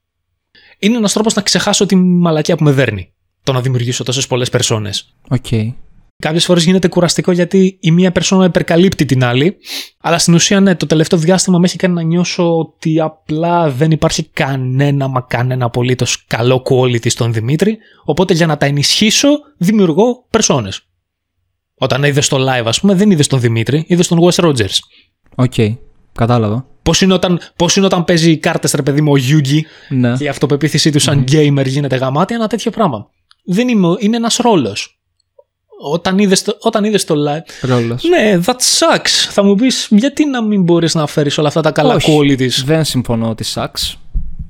είναι 0.79 0.97
ένας 0.97 1.13
τρόπος 1.13 1.35
να 1.35 1.43
ξεχάσω 1.43 1.87
τη 1.87 1.97
μαλακία 1.97 2.57
που 2.57 2.65
με 2.65 2.73
δέρνει. 2.73 3.13
Το 3.43 3.53
να 3.53 3.61
δημιουργήσω 3.61 4.05
τόσες 4.05 4.27
πολλές 4.27 4.51
περσόνες. 4.51 5.15
Οκ. 5.29 5.45
Okay. 5.51 5.73
Κάποιες 6.19 6.45
φορές 6.45 6.65
γίνεται 6.65 6.89
κουραστικό 6.89 7.33
γιατί 7.33 7.79
η 7.81 7.91
μία 7.91 8.13
περσόνα 8.13 8.45
υπερκαλύπτει 8.45 9.05
την 9.05 9.25
άλλη. 9.25 9.57
Αλλά 10.01 10.19
στην 10.19 10.35
ουσία, 10.35 10.61
ναι, 10.61 10.75
το 10.75 10.87
τελευταίο 10.87 11.19
διάστημα 11.19 11.59
με 11.59 11.67
έχει 11.67 11.77
κάνει 11.77 11.95
να 11.95 12.03
νιώσω 12.03 12.59
ότι 12.59 13.01
απλά 13.01 13.71
δεν 13.71 13.91
υπάρχει 13.91 14.23
κανένα 14.23 15.09
μα 15.09 15.21
κανένα 15.21 15.65
απολύτως 15.65 16.25
καλό 16.27 16.63
quality 16.71 17.11
στον 17.11 17.33
Δημήτρη. 17.33 17.79
Οπότε 18.05 18.35
για 18.35 18.47
να 18.47 18.57
τα 18.57 18.67
ενισχύσω, 18.67 19.29
δημιουργώ 19.57 20.27
περσόνες. 20.31 20.87
Όταν 21.79 22.05
είδε 22.05 22.21
το 22.21 22.37
live, 22.37 22.65
ας 22.67 22.81
πούμε, 22.81 22.95
δεν 22.95 23.11
είδε 23.11 23.23
τον 23.23 23.41
Δημήτρη, 23.41 23.85
είδε 23.87 24.03
τον 24.03 24.19
Wes 24.23 24.45
Rogers. 24.45 24.79
Οκ. 25.35 25.53
Okay. 25.57 25.77
Κατάλαβα. 26.13 26.67
Πώς 26.83 27.01
είναι, 27.01 27.15
όταν, 27.15 27.41
πώς 27.57 27.77
είναι 27.77 27.87
όταν 27.87 28.05
παίζει 28.05 28.39
κάρτες, 28.39 28.73
ρε 28.73 28.83
παιδί 28.83 29.01
μου, 29.01 29.13
ο 29.13 29.17
Yugi 29.17 29.61
ναι. 29.89 30.17
και 30.17 30.25
η 30.25 30.29
αυτοπεποίθησή 30.29 30.91
του 30.91 30.99
σαν 30.99 31.25
mm. 31.29 31.33
gamer 31.33 31.67
γίνεται 31.67 31.97
γαμάτι, 31.97 32.35
ένα 32.35 32.47
τέτοιο 32.47 32.71
πράγμα. 32.71 33.09
Δεν 33.45 33.69
είμαι, 33.69 33.89
είναι 33.99 34.17
ένας 34.17 34.37
ρόλος 34.37 34.96
όταν 35.79 36.19
είδες 36.19 36.43
το, 36.43 36.57
όταν 36.61 36.85
είδες 36.85 37.05
το 37.05 37.15
live. 37.15 37.69
Ρόλος. 37.69 38.05
Ναι, 38.05 38.41
that 38.45 38.53
sucks. 38.53 39.09
Θα 39.31 39.43
μου 39.43 39.55
πεις 39.55 39.87
γιατί 39.91 40.27
να 40.27 40.43
μην 40.43 40.63
μπορείς 40.63 40.95
να 40.95 41.07
φέρεις 41.07 41.39
όλα 41.39 41.49
αυτά 41.49 41.61
τα 41.61 41.73
καλά 41.73 41.97
κόλλη 42.03 42.35
της. 42.35 42.65
δεν 42.65 42.85
συμφωνώ 42.85 43.29
ότι 43.29 43.45
sucks. 43.55 43.95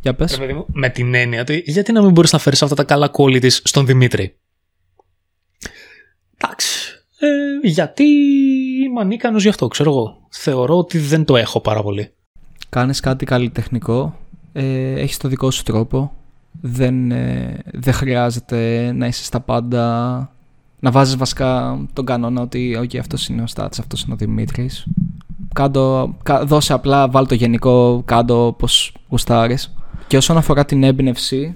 Για 0.01 0.15
πες. 0.15 0.39
με 0.67 0.89
την 0.89 1.15
έννοια 1.15 1.45
του, 1.45 1.53
γιατί 1.65 1.93
να 1.93 2.03
μην 2.03 2.11
μπορείς 2.11 2.33
να 2.33 2.39
φέρεις 2.39 2.63
αυτά 2.63 2.75
τα 2.75 2.85
καλά 2.85 3.09
κόλλη 3.09 3.39
της 3.39 3.61
στον 3.65 3.87
Δημήτρη; 3.87 4.37
Εντάξει. 6.37 6.69
Ε, 7.19 7.69
γιατί 7.69 8.05
είμαι 8.85 9.01
ανίκανος 9.01 9.43
γι' 9.43 9.49
αυτό, 9.49 9.69
ξέρω 9.69 9.91
εγώ. 9.91 10.27
Θεωρώ 10.31 10.79
ότι 10.79 10.99
δεν 10.99 11.25
το 11.25 11.37
έχω 11.37 11.61
πάρα 11.61 11.83
πολύ. 11.83 12.11
Κάνεις 12.69 13.01
κάτι 13.01 13.25
καλλιτεχνικό, 13.25 14.19
ε, 14.53 15.01
έχεις 15.01 15.17
το 15.17 15.29
δικό 15.29 15.51
σου 15.51 15.63
τρόπο, 15.63 16.13
δεν, 16.61 17.11
ε, 17.11 17.59
δεν 17.73 17.93
χρειάζεται 17.93 18.93
να 18.93 19.07
είσαι 19.07 19.25
στα 19.25 19.41
πάντα 19.41 20.36
να 20.87 20.93
βάζεις 20.93 21.17
βασικά 21.17 21.79
τον 21.93 22.05
κανόνα 22.05 22.41
ότι 22.41 22.79
okay, 22.83 22.97
αυτός 22.97 23.29
είναι 23.29 23.43
ο 23.43 23.47
Στάτς, 23.47 23.79
αυτός 23.79 24.03
είναι 24.03 24.13
ο 24.13 24.17
Δημήτρης. 24.17 24.87
Κάντο, 25.55 26.15
δώσε 26.45 26.73
απλά, 26.73 27.09
βάλ 27.09 27.27
το 27.27 27.35
γενικό, 27.35 28.03
κάντο 28.05 28.47
όπως 28.47 28.95
γουστάρεις. 29.09 29.75
Και 30.07 30.17
όσον 30.17 30.37
αφορά 30.37 30.65
την 30.65 30.83
έμπνευση, 30.83 31.53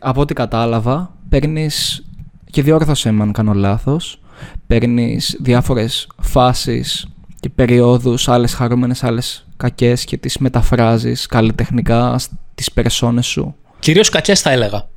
από 0.00 0.20
ό,τι 0.20 0.34
κατάλαβα, 0.34 1.14
παίρνεις 1.28 2.04
και 2.50 2.62
διόρθωσε 2.62 3.10
με 3.10 3.22
αν 3.22 3.32
κάνω 3.32 3.52
λάθος, 3.52 4.20
παίρνεις 4.66 5.36
διάφορες 5.40 6.08
φάσεις 6.20 7.06
και 7.40 7.48
περιόδους, 7.48 8.28
άλλες 8.28 8.54
χαρούμενες, 8.54 9.04
άλλες 9.04 9.46
κακές 9.56 10.04
και 10.04 10.16
τις 10.16 10.38
μεταφράζεις 10.38 11.26
καλλιτεχνικά 11.26 12.18
στις 12.18 12.72
περσόνες 12.72 13.26
σου. 13.26 13.54
Κυρίως 13.78 14.08
κακές 14.08 14.40
θα 14.40 14.50
έλεγα. 14.50 14.88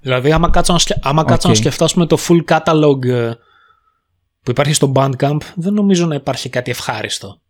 Δηλαδή, 0.00 0.32
άμα 0.32 0.50
κάτσω 0.50 0.72
να, 0.72 0.78
σκε... 0.78 0.98
άμα 1.02 1.24
okay. 1.26 1.44
να 1.44 1.54
σκεφτώ 1.54 2.06
το 2.06 2.18
full 2.28 2.44
catalog 2.44 3.04
ε, 3.04 3.32
που 4.42 4.50
υπάρχει 4.50 4.72
στο 4.72 4.92
Bandcamp, 4.94 5.38
δεν 5.54 5.72
νομίζω 5.72 6.06
να 6.06 6.14
υπάρχει 6.14 6.48
κάτι 6.48 6.70
ευχάριστο 6.70 7.40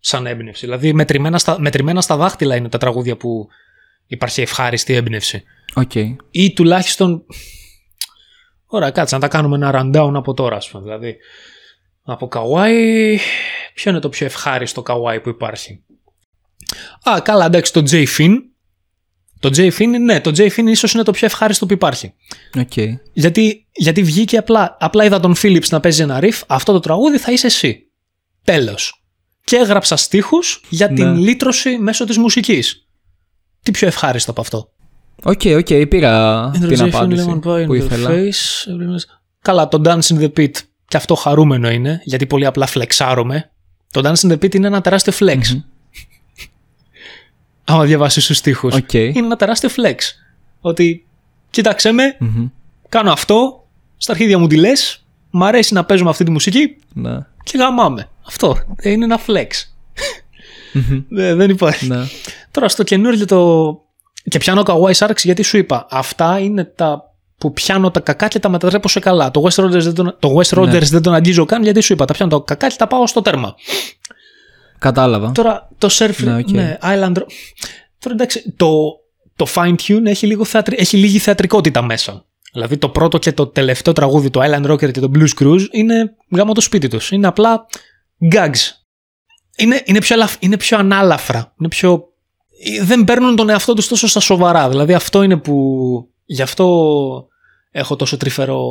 σαν 0.00 0.26
έμπνευση. 0.26 0.64
Δηλαδή, 0.64 0.92
μετρημένα 0.92 1.38
στα, 1.38 1.60
μετρημένα 1.60 2.00
στα 2.00 2.16
δάχτυλα 2.16 2.56
είναι 2.56 2.68
τα 2.68 2.78
τραγούδια 2.78 3.16
που 3.16 3.48
υπάρχει 4.06 4.40
ευχάριστη 4.40 4.94
έμπνευση. 4.94 5.42
Okay. 5.74 6.16
Ή 6.30 6.52
τουλάχιστον. 6.52 7.24
Ωραία, 8.66 8.90
κάτσε 8.90 9.14
να 9.14 9.20
τα 9.20 9.28
κάνουμε 9.28 9.56
ένα 9.56 9.70
rundown 9.74 10.12
από 10.14 10.34
τώρα, 10.34 10.56
ας 10.56 10.70
πούμε. 10.70 10.82
Δηλαδή, 10.82 11.16
Από 12.02 12.28
Kawaii, 12.32 13.16
ποιο 13.74 13.90
είναι 13.90 14.00
το 14.00 14.08
πιο 14.08 14.26
ευχάριστο 14.26 14.82
Kawaii 14.86 15.22
που 15.22 15.28
υπάρχει; 15.28 15.84
Α, 17.02 17.20
καλά, 17.20 17.44
εντάξει, 17.44 17.72
το 17.72 17.82
J 17.90 18.06
Fin. 18.18 18.32
Το 19.44 19.50
J 19.56 19.70
Fin, 19.78 19.88
ναι, 20.00 20.20
το 20.20 20.30
J 20.36 20.48
Fin 20.50 20.66
ίσως 20.66 20.92
είναι 20.92 21.02
το 21.02 21.10
πιο 21.10 21.26
ευχάριστο 21.26 21.66
που 21.66 21.72
υπάρχει. 21.72 22.14
Okay. 22.54 22.88
Γιατί, 23.12 23.66
γιατί 23.72 24.02
βγήκε 24.02 24.36
απλά, 24.36 24.76
απλά 24.80 25.04
είδα 25.04 25.20
τον 25.20 25.34
Philips 25.42 25.68
να 25.70 25.80
παίζει 25.80 26.02
ένα 26.02 26.18
riff, 26.22 26.40
αυτό 26.46 26.72
το 26.72 26.80
τραγούδι 26.80 27.18
θα 27.18 27.32
είσαι 27.32 27.46
εσύ. 27.46 27.90
Τέλος. 28.44 29.02
Και 29.44 29.56
έγραψα 29.56 29.96
στίχους 29.96 30.62
για 30.68 30.88
την 30.88 31.12
Ναι. 31.12 31.18
λύτρωση 31.18 31.78
μέσω 31.78 32.04
της 32.04 32.18
μουσικής. 32.18 32.86
Τι 33.62 33.70
πιο 33.70 33.86
ευχάριστο 33.86 34.30
από 34.30 34.40
αυτό. 34.40 34.68
Οκ, 35.22 35.40
οκ, 35.56 35.86
πήρα 35.88 36.50
την 36.50 36.82
απάντηση 36.82 37.38
που 37.66 37.74
ήθελα. 37.74 38.10
Καλά, 39.42 39.68
το 39.68 39.80
Dance 39.84 40.14
in 40.14 40.20
the 40.20 40.32
Pit 40.38 40.50
και 40.88 40.96
αυτό 40.96 41.14
χαρούμενο 41.14 41.70
είναι, 41.70 42.00
γιατί 42.04 42.26
πολύ 42.26 42.46
απλά 42.46 42.66
φλεξάρομαι. 42.66 43.50
Το 43.90 44.00
Dance 44.04 44.26
in 44.26 44.32
the 44.32 44.44
Pit 44.44 44.54
είναι 44.54 44.66
ένα 44.66 44.80
τεράστιο 44.80 45.12
flex. 45.18 45.48
Μμμ. 45.48 45.62
Άμα 47.64 47.84
διαβάσεις 47.84 48.26
τους 48.26 48.34
στίχους. 48.34 48.74
Οκ. 48.74 48.92
Είναι 48.92 49.12
ένα 49.18 49.36
τεράστιο 49.36 49.68
flex. 49.76 49.94
Ότι 50.60 51.06
κοίταξε 51.50 51.92
με, 51.92 52.16
Μμμ. 52.18 52.46
κάνω 52.88 53.12
αυτό, 53.12 53.66
στα 53.96 54.12
αρχίδια 54.12 54.38
μου 54.38 54.46
τι 54.46 54.56
λες, 54.56 55.04
μ' 55.30 55.42
αρέσει 55.44 55.74
να 55.74 55.84
παίζουμε 55.84 56.10
αυτή 56.10 56.24
τη 56.24 56.30
μουσική 56.30 56.76
Ναι. 56.92 57.18
και 57.42 57.58
γαμάμε. 57.58 58.08
Αυτό. 58.26 58.58
Ε, 58.76 58.90
Είναι 58.90 59.04
ένα 59.04 59.20
flex. 59.26 59.46
Μμμ. 60.72 61.02
Ε, 61.18 61.34
δεν 61.34 61.50
υπάρχει. 61.50 61.86
Ναι. 61.88 61.98
Τώρα 62.50 62.68
στο 62.68 62.82
καινούργιο 62.82 63.26
το. 63.26 63.68
Και 64.28 64.38
πιάνω 64.38 64.62
Kawaii 64.66 64.92
Sharks 65.06 65.16
γιατί 65.22 65.42
σου 65.42 65.56
είπα. 65.56 65.86
Αυτά 65.90 66.38
είναι 66.38 66.64
τα 66.64 67.14
που 67.38 67.52
πιάνω 67.52 67.90
τα 67.90 68.00
κακά 68.00 68.28
και 68.28 68.38
τα 68.38 68.48
μετατρέπω 68.48 68.88
σε 68.88 69.00
καλά. 69.00 69.30
Το 69.30 69.42
Wes 69.48 69.64
Rogers 69.64 69.70
δεν 69.82 69.94
τον, 69.94 70.16
το 70.18 70.36
Wes 70.38 70.58
Rogers 70.58 70.68
Ναι. 70.68 70.78
δεν 70.78 71.02
τον 71.02 71.14
αγγίζω 71.14 71.44
καν 71.44 71.62
γιατί 71.62 71.80
σου 71.80 71.92
είπα. 71.92 72.04
Τα 72.04 72.12
πιάνω 72.12 72.38
τα 72.38 72.42
κακά 72.54 72.68
και 72.68 72.76
τα 72.78 72.86
πάω 72.86 73.06
στο 73.06 73.22
τέρμα. 73.22 73.54
Κατάλαβα. 74.78 75.32
Τώρα 75.32 75.68
το 75.78 75.88
surf. 75.90 76.16
Ναι, 76.24 76.32
Ναι, 76.32 76.38
οκ. 76.38 76.48
Island. 76.82 77.18
Ro- 77.18 77.26
Τώρα 77.98 78.14
εντάξει. 78.14 78.52
Το, 78.56 78.82
το 79.36 79.46
fine 79.54 79.74
tune 79.86 80.04
έχει, 80.04 80.26
λίγο 80.26 80.44
θεατρι... 80.44 80.76
έχει 80.78 80.96
λίγη 80.96 81.18
θεατρικότητα 81.18 81.82
μέσα. 81.82 82.24
Δηλαδή 82.52 82.76
το 82.78 82.88
πρώτο 82.88 83.18
και 83.18 83.32
το 83.32 83.46
τελευταίο 83.46 83.92
τραγούδι, 83.92 84.30
το 84.30 84.40
Island 84.42 84.70
Rocker 84.70 84.92
και 84.92 85.00
το 85.00 85.10
Blues 85.14 85.42
Cruise, 85.42 85.66
είναι 85.70 86.14
γάμο 86.30 86.52
το 86.52 86.60
σπίτι 86.60 86.88
τους. 86.88 87.10
Είναι 87.10 87.26
απλά 87.26 87.66
gags. 88.32 88.70
Είναι, 89.56 89.82
είναι, 89.84 89.98
πιο, 89.98 90.14
αλαφ- 90.16 90.42
είναι 90.42 90.56
πιο 90.56 90.78
ανάλαφρα. 90.78 91.54
Είναι 91.58 91.68
πιο... 91.68 92.04
Δεν 92.82 93.04
παίρνουν 93.04 93.36
τον 93.36 93.48
εαυτό 93.48 93.74
τους 93.74 93.88
τόσο 93.88 94.06
στα 94.06 94.20
σοβαρά. 94.20 94.68
Δηλαδή 94.68 94.94
αυτό 94.94 95.22
είναι 95.22 95.36
που... 95.36 96.08
Γι' 96.24 96.42
αυτό 96.42 97.28
έχω 97.70 97.96
τόσο 97.96 98.16
τρυφερό 98.16 98.62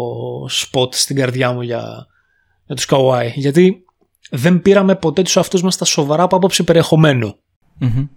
σποτ 0.50 0.94
στην 0.94 1.16
καρδιά 1.16 1.52
μου 1.52 1.62
για, 1.62 2.08
για 2.66 2.76
τους 2.76 2.86
Kawaii. 2.90 3.32
Γιατί 3.36 3.84
δεν 4.30 4.62
πήραμε 4.62 4.96
ποτέ 4.96 5.22
τους 5.22 5.38
αυτούς 5.38 5.62
μας 5.62 5.74
στα 5.74 5.86
σοβαρά 5.86 6.24
από 6.24 6.36
άποψη 6.36 6.64
περιεχομένου. 6.64 7.36
Μμμ. 7.78 8.08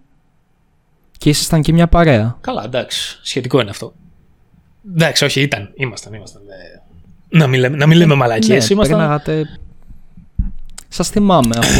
Και 1.17 1.29
ήσασταν 1.29 1.61
και 1.61 1.73
μια 1.73 1.87
παρέα. 1.87 2.37
Καλά, 2.41 2.63
εντάξει. 2.63 3.19
Σχετικό 3.23 3.59
είναι 3.61 3.69
αυτό. 3.69 3.93
Εντάξει, 4.93 5.25
όχι, 5.25 5.41
ήταν. 5.41 5.71
Ήμασταν, 5.75 6.13
ήμασταν. 6.13 6.41
ε, 6.41 7.37
Να 7.37 7.47
μην 7.47 7.59
λέμε, 7.59 7.77
να 7.77 7.87
μην 7.87 7.97
λέμε 7.97 8.15
μαλακίες. 8.15 8.67
ναι, 8.69 8.73
ήμασταν. 8.75 8.97
περνάγατε... 8.97 9.45
Σας 10.87 11.09
θυμάμαι 11.09 11.57
αυτό. 11.57 11.79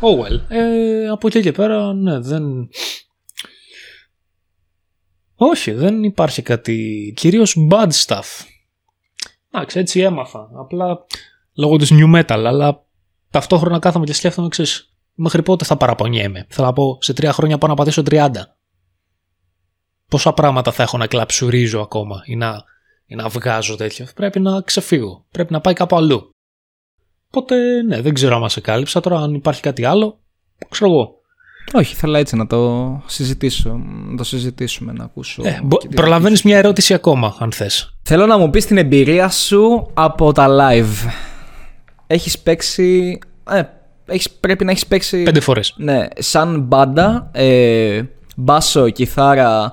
Oh 0.00 0.24
well. 0.24 0.40
Ε, 0.48 1.08
από 1.08 1.26
εκεί 1.26 1.40
και 1.40 1.52
πέρα, 1.52 1.92
ναι, 1.94 2.18
δεν... 2.18 2.68
Όχι, 5.36 5.70
δεν 5.72 6.02
υπάρχει 6.02 6.42
κάτι... 6.42 7.12
Κυρίως 7.16 7.56
bad 7.70 7.88
stuff. 8.06 8.44
Εντάξει, 9.50 9.78
έτσι 9.78 10.00
έμαθα. 10.00 10.50
Απλά 10.58 10.98
λόγω 11.54 11.76
της 11.76 11.90
new 11.92 12.14
metal, 12.20 12.24
αλλά 12.46 12.83
ταυτόχρονα 13.34 13.78
κάθομαι 13.78 14.04
και 14.04 14.12
σκέφτομαι 14.12 14.46
εξής. 14.46 14.92
Μέχρι 15.14 15.42
πότε 15.42 15.64
θα 15.64 15.76
παραπονιέμαι. 15.76 16.46
Θέλω 16.48 16.66
να 16.66 16.72
πω, 16.72 16.98
σε 17.00 17.12
τρία 17.12 17.32
χρόνια 17.32 17.58
πάω 17.58 17.68
να 17.70 17.76
πατήσω 17.76 18.02
30. 18.10 18.30
Πόσα 20.08 20.32
πράγματα 20.32 20.72
θα 20.72 20.82
έχω 20.82 20.96
να 20.98 21.06
κλαψουρίζω 21.06 21.80
ακόμα 21.80 22.22
ή 22.24 22.36
να, 22.36 22.62
ή 23.06 23.14
να 23.14 23.28
βγάζω 23.28 23.76
τέτοιο. 23.76 24.06
Πρέπει 24.14 24.40
να 24.40 24.60
ξεφύγω. 24.60 25.24
Πρέπει 25.30 25.52
να 25.52 25.60
πάει 25.60 25.74
κάπου 25.74 25.96
αλλού. 25.96 26.30
Οπότε, 27.28 27.82
ναι, 27.82 28.00
δεν 28.00 28.14
ξέρω 28.14 28.36
αν 28.42 28.48
σε 28.48 28.60
κάλυψα 28.60 29.00
τώρα, 29.00 29.18
αν 29.20 29.34
υπάρχει 29.34 29.60
κάτι 29.60 29.84
άλλο. 29.84 30.18
Ξέρω 30.68 30.90
εγώ. 30.90 31.14
Όχι, 31.72 31.94
θέλω 31.94 32.16
έτσι 32.16 32.36
να 32.36 32.46
το 32.46 33.02
συζητήσω. 33.06 33.72
Να 34.10 34.16
το 34.16 34.24
συζητήσουμε, 34.24 34.92
να 34.92 35.04
ακούσω. 35.04 35.42
Ε, 35.44 35.60
μπο- 35.64 35.78
και 35.78 35.88
τη 35.88 35.94
προλαβαίνεις 35.94 36.28
δική 36.28 36.40
σου. 36.40 36.48
μια 36.48 36.58
ερώτηση 36.58 36.94
ακόμα, 36.94 37.36
αν 37.38 37.52
θες. 37.52 37.96
Θέλω 38.02 38.26
να 38.26 38.38
μου 38.38 38.50
πεις 38.50 38.66
την 38.66 38.76
εμπειρία 38.78 39.28
σου 39.30 39.90
από 39.94 40.32
τα 40.32 40.46
live. 40.50 41.10
Έχεις 42.06 42.38
παίξει... 42.38 43.18
Ε, 43.50 43.62
έχεις, 44.06 44.30
πρέπει 44.30 44.64
να 44.64 44.70
έχεις 44.70 44.86
παίξει... 44.86 45.22
Πέντε 45.22 45.40
φορές. 45.40 45.74
Ναι, 45.76 46.06
σαν 46.18 46.60
μπάντα, 46.60 47.30
ε, 47.32 48.02
μπάσο, 48.36 48.90
κιθάρα, 48.90 49.72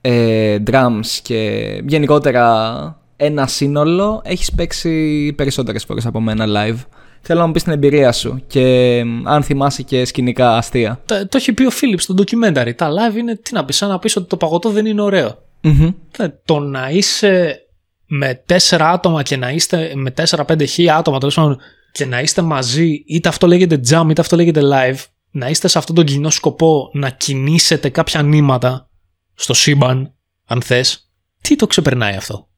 ε, 0.00 0.56
drums 0.70 1.06
και 1.22 1.60
γενικότερα 1.86 2.94
ένα 3.16 3.46
σύνολο, 3.46 4.22
έχεις 4.24 4.52
παίξει 4.52 5.32
περισσότερες 5.36 5.84
φορές 5.84 6.06
από 6.06 6.20
μένα 6.20 6.44
live. 6.48 6.78
Θέλω 7.22 7.40
να 7.40 7.46
μου 7.46 7.52
πεις 7.52 7.62
την 7.62 7.72
εμπειρία 7.72 8.12
σου 8.12 8.42
και 8.46 8.60
ε, 8.96 9.04
αν 9.24 9.42
θυμάσαι 9.42 9.82
και 9.82 10.04
σκηνικά 10.04 10.56
αστεία. 10.56 11.00
Τα- 11.06 11.26
το 11.28 11.36
έχει 11.36 11.52
πει 11.52 11.66
ο 11.66 11.70
Φίλιπς 11.70 12.02
στο 12.02 12.14
documentary. 12.18 12.72
Τα 12.76 12.88
live 12.90 13.16
είναι, 13.16 13.34
τι 13.36 13.54
να 13.54 13.64
πεις, 13.64 13.76
σαν 13.76 13.88
να 13.88 13.98
πεις 13.98 14.16
ότι 14.16 14.26
το 14.28 14.36
παγωτό 14.36 14.68
δεν 14.70 14.86
είναι 14.86 15.02
ωραίο. 15.02 15.38
Μμμ. 15.62 15.88
Ε, 16.18 16.28
Το 16.44 16.58
να 16.58 16.88
είσαι 16.90 17.60
με 18.12 18.34
τέσσερα 18.46 18.90
άτομα 18.90 19.22
και 19.22 19.36
να 19.36 19.50
είστε 19.50 19.92
με 19.94 20.14
4-5 20.16 20.68
χι 20.68 20.90
άτομα 20.90 21.18
τέλος 21.18 21.34
πάντων, 21.34 21.58
και 21.92 22.06
να 22.06 22.20
είστε 22.20 22.42
μαζί, 22.42 23.04
είτε 23.06 23.28
αυτό 23.28 23.46
λέγεται 23.46 23.80
jam 23.90 24.06
είτε 24.10 24.20
αυτό 24.20 24.36
λέγεται 24.36 24.60
live, 24.64 25.04
να 25.30 25.48
είστε 25.48 25.68
σε 25.68 25.78
αυτόν 25.78 25.94
τον 25.94 26.04
κοινό 26.04 26.30
σκοπό 26.30 26.90
να 26.92 27.10
κινήσετε 27.10 27.88
κάποια 27.88 28.22
νήματα 28.22 28.90
στο 29.34 29.54
σύμπαν, 29.54 30.14
αν 30.46 30.62
θες, 30.62 31.10
τι 31.40 31.56
το 31.56 31.66
ξεπερνάει 31.66 32.14
αυτό; 32.14 32.48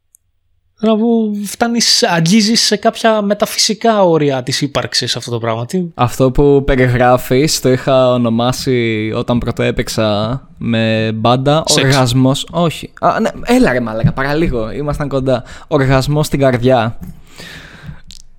Να 0.85 0.97
πω, 0.97 1.07
φτάνεις, 1.45 2.03
αγγίζεις 2.03 2.61
σε 2.61 2.77
κάποια 2.77 3.23
μεταφυσικά 3.23 4.03
όρια 4.03 4.43
της 4.43 4.61
ύπαρξης 4.61 5.17
αυτό 5.17 5.31
το 5.31 5.39
πράγμα. 5.39 5.67
Τι, 5.67 5.83
Αυτό 5.95 6.31
που 6.31 6.63
περιγράφεις 6.65 7.61
το 7.61 7.73
είχα 7.73 8.13
ονομάσει 8.13 9.13
όταν 9.15 9.39
πρώτο 9.39 9.63
έπαιξα 9.63 10.41
με 10.59 11.13
μπάντα 11.15 11.63
Σεξ. 11.67 11.87
Οργασμός 11.87 12.47
Όχι 12.51 12.93
Α, 13.01 13.21
ναι, 13.21 13.29
Έλα 13.43 13.73
ρε 13.73 13.81
μάλακα 13.81 14.13
παραλίγο 14.13 14.73
Ήμασταν 14.73 15.09
κοντά 15.09 15.45
Οργασμός 15.69 16.27
στην 16.27 16.39
καρδιά 16.39 16.99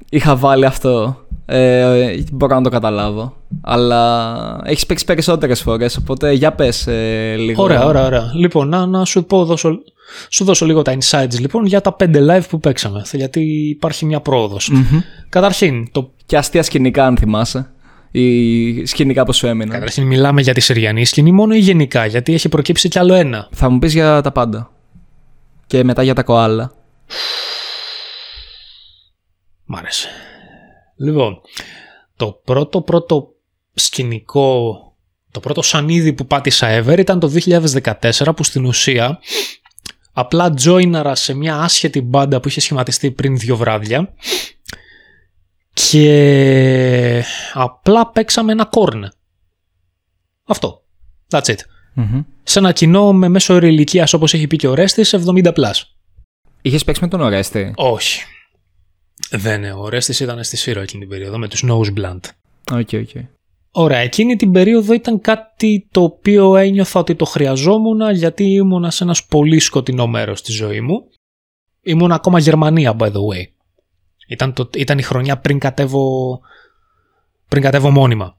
Είχα 0.09 0.35
βάλει 0.35 0.65
αυτό 0.65 1.17
ε, 1.45 2.15
Μπορώ 2.31 2.55
να 2.55 2.61
το 2.61 2.69
καταλάβω 2.69 3.33
Αλλά 3.61 4.61
έχεις 4.63 4.85
παίξει 4.85 5.05
περισσότερες 5.05 5.61
φορές 5.61 5.97
Οπότε 5.97 6.31
για 6.31 6.51
πες 6.51 6.87
ε, 6.87 7.35
λίγο 7.37 7.63
Ωραία, 7.63 7.85
ωραία, 7.85 8.05
ωραία. 8.05 8.31
Λοιπόν, 8.33 8.69
να, 8.69 8.85
να 8.85 9.05
σου, 9.05 9.25
πω, 9.25 9.45
δώσω, 9.45 9.79
σου 10.29 10.43
δώσω 10.43 10.65
λίγο 10.65 10.81
τα 10.81 10.97
insights 10.99 11.39
λοιπόν 11.39 11.65
για 11.65 11.81
τα 11.81 11.95
5 11.99 12.15
live 12.15 12.43
που 12.49 12.59
παίξαμε. 12.59 13.05
Γιατί 13.11 13.69
υπάρχει 13.69 14.05
μια 14.05 14.19
πρόοδος. 14.19 14.69
Μμμ. 14.69 14.99
Καταρχήν, 15.29 15.91
το, 15.91 16.11
Και 16.25 16.37
αστεία 16.37 16.63
σκηνικά 16.63 17.05
αν 17.05 17.17
θυμάσαι 17.17 17.71
Ή 18.11 18.85
σκηνικά 18.85 19.23
που 19.23 19.33
σου 19.33 19.47
έμειναν 19.47 19.73
καταρχήν 19.73 20.03
μιλάμε 20.03 20.41
για 20.41 20.53
τη 20.53 20.59
Συριανή 20.59 21.05
σκηνή 21.05 21.31
μόνο 21.31 21.55
ή 21.55 21.59
γενικά, 21.59 22.05
γιατί 22.05 22.33
έχει 22.33 22.49
προκύψει 22.49 22.89
κι 22.89 22.99
άλλο 22.99 23.13
ένα. 23.13 23.49
Θα 23.51 23.69
μου 23.69 23.79
πεις 23.79 23.93
για 23.93 24.21
τα 24.21 24.31
πάντα 24.31 24.71
Και 25.67 25.83
μετά 25.83 26.03
για 26.03 26.13
τα 26.13 26.23
κοάλα 26.23 26.73
Μ' 29.65 29.75
άρεσε. 29.75 30.07
Λοιπόν, 30.97 31.41
το 32.15 32.41
πρώτο 32.45 32.81
πρώτο 32.81 33.27
σκηνικό, 33.73 34.77
το 35.31 35.39
πρώτο 35.39 35.61
σανίδι 35.61 36.13
που 36.13 36.25
πάτησα 36.25 36.83
ever 36.83 36.97
ήταν 36.99 37.19
το 37.19 37.31
2014 37.45 38.35
που 38.35 38.43
στην 38.43 38.65
ουσία 38.65 39.19
απλά 40.13 40.53
τζόιναρα 40.53 41.15
σε 41.15 41.33
μια 41.33 41.57
άσχετη 41.57 42.01
μπάντα 42.01 42.39
που 42.39 42.47
είχε 42.47 42.59
σχηματιστεί 42.59 43.11
πριν 43.11 43.37
δύο 43.37 43.57
βράδια 43.57 44.13
και 45.73 47.23
απλά 47.53 48.07
παίξαμε 48.07 48.51
ένα 48.51 48.65
κόρνε. 48.65 49.11
Αυτό. 50.43 50.83
That's 51.29 51.45
it. 51.45 51.57
Μμμ. 51.93 52.21
Σε 52.43 52.59
ένα 52.59 52.71
κοινό 52.71 53.13
με 53.13 53.27
μέσο 53.27 53.53
όριο 53.53 53.69
ηλικίας 53.69 54.13
όπως 54.13 54.33
έχει 54.33 54.47
πει 54.47 54.55
και 54.55 54.67
ο 54.67 54.73
Ορέστης 54.73 55.15
70+. 55.15 55.71
Είχες 56.61 56.83
παίξει 56.83 57.01
με 57.01 57.07
τον 57.07 57.21
Ορέστη 57.21 57.71
Όχι. 57.75 58.23
Δεν 59.29 59.63
είναι. 59.63 59.73
Ο 59.73 59.89
Ορέστης 59.89 60.19
ήταν 60.19 60.43
στη 60.43 60.57
Σύρο 60.57 60.81
εκείνη 60.81 61.01
την 61.01 61.09
περίοδο 61.09 61.37
με 61.37 61.47
τους 61.47 61.63
Nose 61.67 61.93
Blunt. 61.97 62.19
Οκ, 62.71 62.89
οκ. 62.93 63.09
Ωραία, 63.75 63.97
εκείνη 63.97 64.35
την 64.35 64.51
περίοδο 64.51 64.93
ήταν 64.93 65.21
κάτι 65.21 65.87
το 65.91 66.03
οποίο 66.03 66.55
ένιωθα 66.55 66.99
ότι 66.99 67.15
το 67.15 67.25
χρειαζόμουν 67.25 68.11
γιατί 68.11 68.43
ήμουνα 68.43 68.91
σε 68.91 69.03
ένα 69.03 69.25
πολύ 69.25 69.59
σκοτεινό 69.59 70.07
μέρος 70.07 70.39
στη 70.39 70.51
ζωή 70.51 70.81
μου. 70.81 71.07
Ήμουν 71.81 72.11
ακόμα 72.11 72.39
Γερμανία, 72.39 72.95
by 72.99 73.05
the 73.05 73.11
way. 73.11 73.45
Ήταν, 74.27 74.53
το, 74.53 74.69
ήταν 74.75 74.97
η 74.97 75.01
χρονιά 75.01 75.37
πριν 75.37 75.59
κατέβω, 75.59 76.39
πριν 77.47 77.61
κατέβω 77.63 77.89
μόνιμα. 77.89 78.37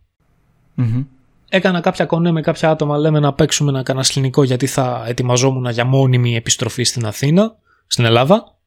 Μμμ. 0.75 1.05
Έκανα 1.49 1.81
κάποια 1.81 2.07
κονέ 2.07 2.31
με 2.33 2.41
κάποια 2.41 2.71
άτομα, 2.71 2.99
λέμε 2.99 3.21
να 3.21 3.33
παίξουμε 3.33 3.71
ένα 3.71 3.83
κανένα 3.83 4.05
σκηνικό 4.05 4.43
γιατί 4.43 4.67
θα 4.67 5.05
ετοιμαζόμουν 5.07 5.71
για 5.71 5.85
μόνιμη 5.85 6.37
επιστροφή 6.37 6.83
στην 6.83 7.07
Αθήνα, 7.07 7.57
στην 7.87 8.05
Ελλάδα. 8.05 8.59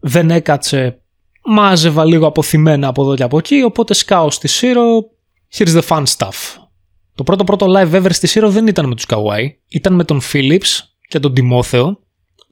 Δεν 0.00 0.30
έκατσε 0.30 1.00
μάζευα 1.44 2.04
λίγο 2.04 2.26
αποθυμένα 2.26 2.88
από 2.88 3.02
εδώ 3.02 3.14
και 3.14 3.22
από 3.22 3.38
εκεί, 3.38 3.62
οπότε 3.62 3.94
σκάω 3.94 4.30
στη 4.30 4.48
Σύρο, 4.48 5.10
here's 5.58 5.80
the 5.80 5.82
fun 5.88 6.02
stuff. 6.16 6.34
Το 7.14 7.22
πρώτο 7.24 7.44
πρώτο 7.44 7.66
live 7.68 7.92
ever 8.02 8.10
στη 8.12 8.26
Σύρο 8.26 8.50
δεν 8.50 8.66
ήταν 8.66 8.86
με 8.88 8.94
τους 8.94 9.04
Kawaii, 9.08 9.48
ήταν 9.68 9.94
με 9.94 10.04
τον 10.04 10.20
Philips 10.32 10.80
και 11.08 11.18
τον 11.18 11.34
Τιμόθεο, 11.34 12.00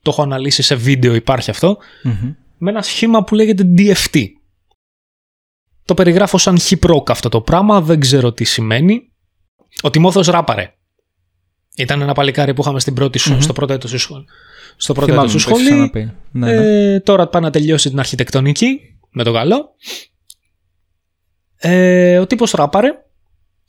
το 0.02 0.10
έχω 0.10 0.22
αναλύσει 0.22 0.62
σε 0.62 0.74
βίντεο, 0.74 1.14
υπάρχει 1.14 1.50
αυτό, 1.50 1.78
Μμμ. 2.02 2.34
με 2.58 2.70
ένα 2.70 2.82
σχήμα 2.82 3.24
που 3.24 3.34
λέγεται 3.34 3.64
DFT. 3.78 4.24
Το 5.84 5.94
περιγράφω 5.94 6.38
σαν 6.38 6.58
χιπρόκ 6.58 7.10
αυτό 7.10 7.28
το 7.28 7.40
πράγμα, 7.40 7.80
δεν 7.80 8.00
ξέρω 8.00 8.32
τι 8.32 8.44
σημαίνει. 8.44 9.12
Ο 9.82 9.90
Τιμόθεος 9.90 10.26
ράπαρε. 10.26 10.74
Ήταν 11.76 12.00
ένα 12.00 12.12
παλικάρι 12.12 12.54
που 12.54 12.60
είχαμε 12.62 12.80
στην 12.80 12.94
πρώτη 12.94 13.18
σου, 13.18 13.32
Μμμ. 13.32 13.40
στο 13.40 13.52
πρώτο 13.52 13.72
έτος 13.72 13.90
της 13.90 14.02
σχολή. 14.02 14.24
Στο 14.76 14.92
πρώτο 14.92 15.10
Θυμάμαι 15.10 15.28
έτος 15.30 15.44
που 15.44 15.50
της 15.52 15.60
έχεις 15.60 15.66
σχολή. 15.74 15.90
ξαναπεί. 15.90 16.16
Ναι, 16.30 16.54
ναι. 16.60 16.92
Ε, 16.94 17.00
τώρα 17.00 17.26
πάει 17.28 17.42
να 17.42 17.50
τελειώσει 17.50 17.88
την 17.88 17.98
αρχιτεκτονική 17.98 18.80
με 19.10 19.22
το 19.24 19.32
καλό. 19.32 19.74
Ε, 21.66 22.18
ο 22.18 22.26
τύπος 22.26 22.50
ράπαρε. 22.50 22.88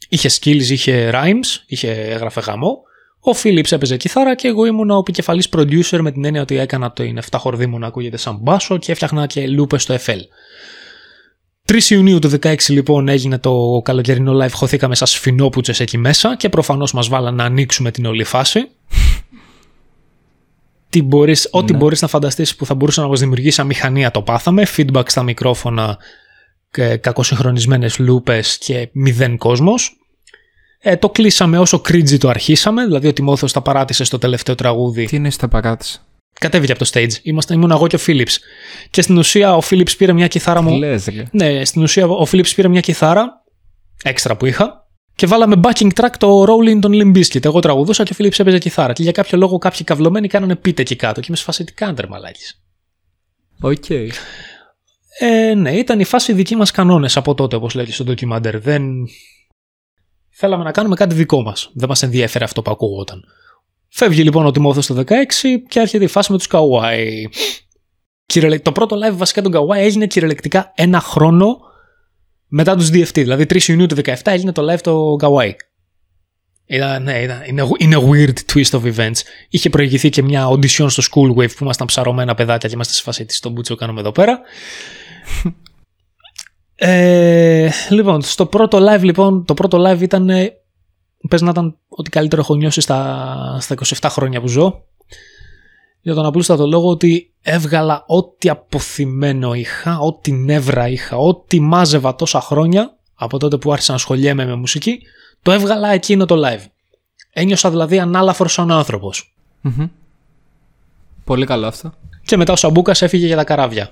Είχε 0.10 0.30
skills, 0.30 0.70
είχε 0.70 1.12
rhymes, 1.14 1.64
είχε 1.68 1.92
έγραφε 1.92 2.40
γαμό. 2.40 2.84
Ο 3.20 3.34
Φίλιπς 3.34 3.72
έπαιζε 3.72 3.98
κιθάρα 3.98 4.36
και 4.36 4.48
εγώ 4.48 4.66
ήμουν 4.66 4.90
ο 4.90 4.98
επικεφαλής 4.98 5.50
producer 5.56 6.00
με 6.00 6.12
την 6.12 6.26
έννοια 6.26 6.42
ότι 6.42 6.58
έκανα 6.58 6.92
το 6.94 7.04
είναι 7.04 7.22
7 7.32 7.38
χορδί 7.40 7.66
μου 7.66 7.80
να 7.80 7.88
ακούγεται 7.88 8.18
σαν 8.18 8.38
μπάσο 8.42 8.78
και 8.78 8.92
έφτιαχνα 8.92 9.26
και 9.26 9.48
λούπες 9.48 9.82
στο 9.82 9.96
FL. 10.06 10.20
3 11.72 11.82
Ιουνίου 11.90 12.20
του 12.20 12.32
16 12.42 12.56
λοιπόν 12.68 13.08
έγινε 13.08 13.40
το 13.40 13.82
καλοκαιρινό 13.84 14.44
live, 14.44 14.52
χωθήκαμε 14.52 14.96
σαν 14.96 15.08
σφινόπουτσες 15.08 15.80
εκεί 15.80 15.98
μέσα 15.98 16.36
και 16.36 16.50
προφανώς 16.50 16.94
μας 16.94 17.08
βάλαν 17.08 17.36
να 17.36 17.44
ανοίξουμε 17.44 17.92
την 17.92 18.06
όλη 18.06 18.24
φάση. 18.24 18.68
Τι 20.90 21.02
μπορείς, 21.02 21.48
Ό,τι 21.52 21.72
Ναι. 21.72 21.78
μπορείς 21.78 22.02
να 22.02 22.08
φανταστείς 22.08 22.56
που 22.56 22.66
θα 22.66 22.76
μπορούσε 22.76 23.02
να 23.02 23.08
μας 23.08 23.20
δημιουργήσει 23.20 23.56
σαν 23.56 23.66
μηχανία 23.66 24.12
το 24.12 24.22
πάθαμε, 24.22 24.66
feedback 24.78 25.04
στα 25.06 25.24
μικρόφωνα, 25.24 25.98
και 25.98 26.25
κακοσυγχρονισμένες 27.02 27.98
λούπες 28.00 28.58
και 28.58 28.90
μηδέν 28.94 29.38
κόσμος. 29.38 29.96
Ε, 30.80 30.96
το 30.98 31.10
κλείσαμε 31.10 31.58
όσο 31.60 31.82
cringy 31.88 32.18
το 32.18 32.30
αρχίσαμε, 32.30 32.86
δηλαδή 32.86 33.08
ο 33.08 33.14
Τιμόθεος 33.14 33.52
τα 33.52 33.62
παράτησε 33.62 34.04
στο 34.04 34.18
τελευταίο 34.18 34.56
τραγούδι 34.56 35.06
Τι 35.06 35.16
είναι 35.16 35.30
στα 35.30 35.48
παράτηση. 35.48 36.00
κατέβηκε 36.40 36.72
από 36.72 36.84
το 36.86 36.90
stage. 36.94 37.12
Είμαστε, 37.24 37.54
ήμουν 37.54 37.72
εγώ 37.72 37.88
και 37.88 37.96
ο 37.96 38.00
Φίλιπς. 38.00 38.40
Και 38.90 39.02
στην 39.02 39.18
ουσία 39.18 39.56
ο 39.56 39.62
Φίλιπς 39.62 39.96
πήρε 39.96 40.14
μια 40.14 40.28
κιθάρα 40.28 40.60
Τι 40.60 40.66
μου. 40.66 40.78
λες, 40.78 41.06
ρε. 41.06 41.24
Ναι, 41.32 41.66
στην 41.66 41.82
ουσία 41.84 42.06
ο 42.08 42.26
Φίλιπς 42.26 42.54
πήρε 42.56 42.68
μια 42.68 42.82
κιθάρα, 42.82 43.44
έξτρα 44.04 44.36
που 44.38 44.46
είχα, 44.46 44.88
και 45.16 45.28
βάλαμε 45.28 45.60
backing 45.64 45.90
track 45.94 46.10
το 46.18 46.44
Rollin' 46.44 46.80
των 46.80 46.92
Limp 46.94 47.18
Bizkit. 47.18 47.46
Εγώ 47.46 47.60
τραγουδούσα 47.60 48.04
και 48.04 48.12
ο 48.12 48.16
Φίλιπς 48.16 48.40
έπαιζε 48.40 48.58
κιθάρα. 48.58 48.94
Και 48.94 49.04
για 49.04 49.12
κάποιο 49.12 49.38
λόγο 49.38 49.58
κάποιοι 49.58 49.84
καυλωμένοι 49.84 50.28
κάνανε 50.28 50.56
pit 50.56 50.82
εκεί 50.82 50.96
κάτω. 50.96 51.22
Και 51.22 51.28
με 51.30 51.36
σφασί 51.36 51.64
τι 51.64 51.74
κάνετε, 51.74 52.02
ρε 52.02 52.08
μαλάκες. 52.08 52.62
Οκ. 55.22 55.30
Ε, 55.30 55.54
ναι, 55.54 55.72
ήταν 55.78 56.00
η 56.00 56.04
φάση 56.04 56.34
δικοί 56.34 56.56
μας 56.56 56.72
κανόνες 56.72 57.18
από 57.18 57.34
τότε, 57.36 57.56
όπως 57.56 57.74
λέει 57.74 57.86
και 57.86 57.92
στο 57.92 58.04
ντοκιμαντέρ. 58.04 58.60
Δεν... 58.60 58.84
Θέλαμε 60.38 60.64
να 60.64 60.72
κάνουμε 60.72 60.96
κάτι 60.96 61.16
δικό 61.16 61.42
μας. 61.42 61.72
Δεν 61.74 61.90
μας 61.90 62.04
ενδιέφερε 62.04 62.44
αυτό 62.44 62.62
που 62.62 62.72
ακούγονταν. 62.72 63.24
Φεύγει 63.90 64.24
λοιπόν 64.24 64.46
ο 64.46 64.52
Τιμόθεος 64.52 64.86
το 64.86 64.96
16 65.00 65.04
και 65.68 65.80
έρχεται 65.80 66.04
η 66.04 66.08
φάση 66.08 66.32
με 66.32 66.38
τους 66.38 66.48
Kawaii. 66.52 67.24
Κυριολε- 68.26 68.62
Το 68.64 68.72
πρώτο 68.72 68.96
live 68.96 69.16
βασικά 69.16 69.42
των 69.42 69.52
Kawaii 69.56 69.78
έγινε 69.78 70.08
κυριολεκτικά 70.08 70.72
ένα 70.76 71.00
χρόνο 71.00 71.58
μετά 72.48 72.76
τους 72.76 72.90
DFT. 72.90 73.12
Δηλαδή 73.14 73.46
3 73.50 73.62
Ιουνίου 73.68 73.86
του 73.86 73.96
17 73.96 74.16
έγινε 74.24 74.52
το 74.52 74.72
live 74.74 74.82
το 74.82 75.16
Kawaii. 75.22 75.54
Ήταν, 76.66 77.04
ναι, 77.04 77.22
ήταν, 77.22 77.42
είναι, 77.48 77.68
είναι 77.78 77.98
weird 78.10 78.54
twist 78.54 78.80
of 78.80 78.96
events. 78.96 79.20
Είχε 79.50 79.70
προηγηθεί 79.70 80.10
και 80.10 80.22
μια 80.22 80.48
audition 80.48 80.86
στο 80.92 81.04
School 81.12 81.30
Wave 81.38 81.50
που 81.56 81.58
ήμασταν 81.64 81.88
ψαρωμένα 81.88 82.36
παιδάκια 82.36 82.70
και 82.70 82.76
είμαστε 82.76 82.94
σε 82.94 83.02
φάση 83.02 83.26
τι 83.26 83.34
στον 83.34 83.52
Μπούτσο 83.52 83.76
κάνουμε 83.76 84.00
εδώ 84.00 84.12
πέρα. 84.12 84.40
Ε, 86.76 87.70
λοιπόν, 87.90 88.22
στο 88.22 88.46
πρώτο 88.46 88.78
live 88.90 89.02
λοιπόν, 89.02 89.46
το 89.46 89.54
πρώτο 89.54 89.84
live 89.88 90.02
ήταν 90.02 90.30
ε, 90.30 90.54
πες 91.28 91.42
να 91.42 91.50
ήταν 91.50 91.78
ότι 91.88 92.10
καλύτερο 92.10 92.42
έχω 92.42 92.56
νιώσει 92.56 92.82
στα, 92.82 93.58
στα 93.60 93.76
27 94.02 94.08
χρόνια 94.10 94.42
που 94.42 94.48
ζω. 94.48 94.84
Για 96.02 96.14
τον 96.14 96.26
απλούστατο 96.26 96.68
λόγο 96.68 96.90
ότι 96.90 97.34
έβγαλα 97.42 98.04
ό,τι 98.08 98.50
αποθυμένο 98.50 99.54
είχα, 99.54 100.00
ό,τι 100.00 100.32
νεύρα 100.32 100.88
είχα, 100.88 101.18
ό,τι 101.18 101.60
μάζευα 101.60 102.16
τόσα 102.16 102.42
χρόνια 102.42 102.98
από 103.16 103.38
τότε 103.38 103.58
που 103.58 103.72
άρχισα 103.72 103.92
να 103.92 103.98
σχολιέμαι 103.98 104.46
με 104.46 104.56
μουσική, 104.56 105.00
το 105.42 105.52
έβγαλα 105.52 105.90
εκείνο 105.90 106.26
το 106.26 106.36
live. 106.46 106.66
Ένιωσα 107.34 107.70
δηλαδή 107.70 108.00
ανάλαφρος 108.00 108.54
σαν 108.54 108.72
άνθρωπος. 108.72 109.36
Μμμ. 109.62 109.86
Πολύ 111.24 111.46
καλό 111.46 111.68
αυτό. 111.68 111.94
Και 112.26 112.38
μετά 112.38 112.54
ο 112.54 112.56
Σαμπούκας 112.56 113.02
έφυγε 113.02 113.26
για 113.26 113.36
τα 113.36 113.44
καράβια. 113.44 113.92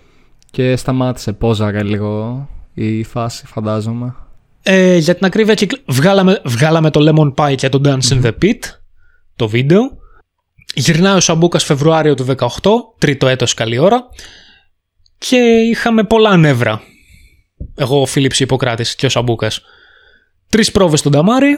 Και 0.54 0.76
σταμάτησε, 0.76 1.34
πόζαρε 1.34 1.84
λίγο 1.84 2.48
η 2.74 3.04
φάση, 3.04 3.46
φαντάζομαι. 3.46 4.16
Ε, 4.64 4.98
για 4.98 5.16
την 5.16 5.26
ακρίβεια, 5.26 5.54
κυκλ- 5.54 5.82
βγάλαμε, 5.92 6.42
βγάλαμε 6.46 6.90
το 6.90 7.00
Lemon 7.10 7.34
Pie 7.34 7.56
και 7.56 7.70
το 7.70 7.82
Dance 7.86 8.14
in 8.14 8.24
the 8.26 8.32
Pit, 8.42 8.60
το 9.36 9.48
βίντεο. 9.48 9.82
Γυρνάει 10.74 11.16
ο 11.16 11.20
Σαμπούκας 11.20 11.64
Φεβρουάριο 11.64 12.14
του 12.14 12.24
18, 12.24 12.38
τρίτο 12.98 13.28
έτος 13.28 13.54
καλή 13.54 13.78
ώρα. 13.78 14.04
Και 15.18 15.38
είχαμε 15.70 16.04
πολλά 16.04 16.38
νεύρα. 16.38 16.82
Εγώ, 17.76 18.02
ο 18.02 18.06
Φίλιπς 18.06 18.40
Ιπποκράτης 18.40 18.96
και 18.96 19.06
ο 19.06 19.10
Σαμπούκας. 19.10 19.62
Τρεις 20.50 20.72
πρόβες 20.72 21.00
στον 21.00 21.12
Ταμάρι, 21.12 21.58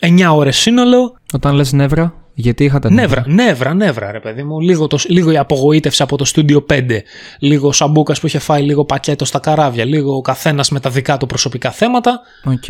9 0.00 0.34
ώρες 0.34 0.56
σύνολο. 0.56 1.18
Όταν 1.32 1.54
λες 1.54 1.72
νεύρα, 1.72 2.14
γιατί 2.34 2.64
είχατε 2.64 2.90
Νεύρα, 2.90 3.24
νεύρα, 3.26 3.74
νεύρα, 3.74 4.12
ρε 4.12 4.20
παιδί 4.20 4.42
μου. 4.42 4.60
Λίγο, 4.60 4.86
το, 4.86 4.98
λίγο 5.06 5.30
η 5.30 5.36
απογοήτευση 5.36 6.02
από 6.02 6.16
το 6.16 6.24
στούντιο 6.24 6.66
5. 6.70 6.98
Λίγο 7.38 7.68
ο 7.68 7.72
Σαμπούκας 7.72 8.20
που 8.20 8.26
είχε 8.26 8.38
φάει 8.38 8.62
λίγο 8.62 8.84
πακέτο 8.84 9.24
στα 9.24 9.38
καράβια. 9.38 9.84
Λίγο 9.84 10.16
ο 10.16 10.20
καθένας 10.20 10.70
με 10.70 10.80
τα 10.80 10.90
δικά 10.90 11.16
του 11.16 11.26
προσωπικά 11.26 11.70
θέματα. 11.70 12.20
Οκ. 12.44 12.64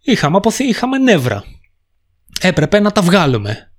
Είχαμε, 0.00 0.36
αποθ... 0.36 0.58
είχαμε 0.58 0.98
νεύρα. 0.98 1.44
Έπρεπε 2.40 2.80
να 2.80 2.92
τα 2.92 3.02
βγάλουμε. 3.02 3.72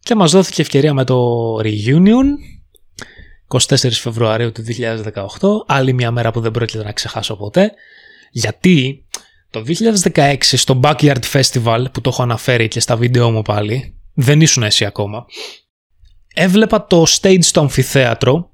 Και 0.00 0.14
μας 0.14 0.30
δόθηκε 0.30 0.62
ευκαιρία 0.62 0.94
με 0.94 1.04
το 1.04 1.16
Reunion 1.56 2.26
24 3.48 3.76
Φεβρουαρίου 3.90 4.52
του 4.52 4.64
2018. 4.78 5.02
Άλλη 5.66 5.92
μια 5.92 6.10
μέρα 6.10 6.30
που 6.30 6.40
δεν 6.40 6.50
πρόκειται 6.50 6.84
να 6.84 6.92
ξεχάσω 6.92 7.36
ποτέ. 7.36 7.72
Γιατί 8.30 9.04
το 9.54 9.64
2016 10.12 10.36
στο 10.40 10.80
Backyard 10.82 11.22
Festival 11.32 11.84
που 11.92 12.00
το 12.00 12.08
έχω 12.08 12.22
αναφέρει 12.22 12.68
και 12.68 12.80
στα 12.80 12.96
βίντεο 12.96 13.30
μου 13.30 13.42
πάλι, 13.42 13.94
δεν 14.14 14.40
ήσουν 14.40 14.62
εσύ 14.62 14.84
ακόμα, 14.84 15.24
έβλεπα 16.34 16.86
το 16.86 17.04
stage 17.20 17.38
στο 17.42 17.60
αμφιθέατρο 17.60 18.50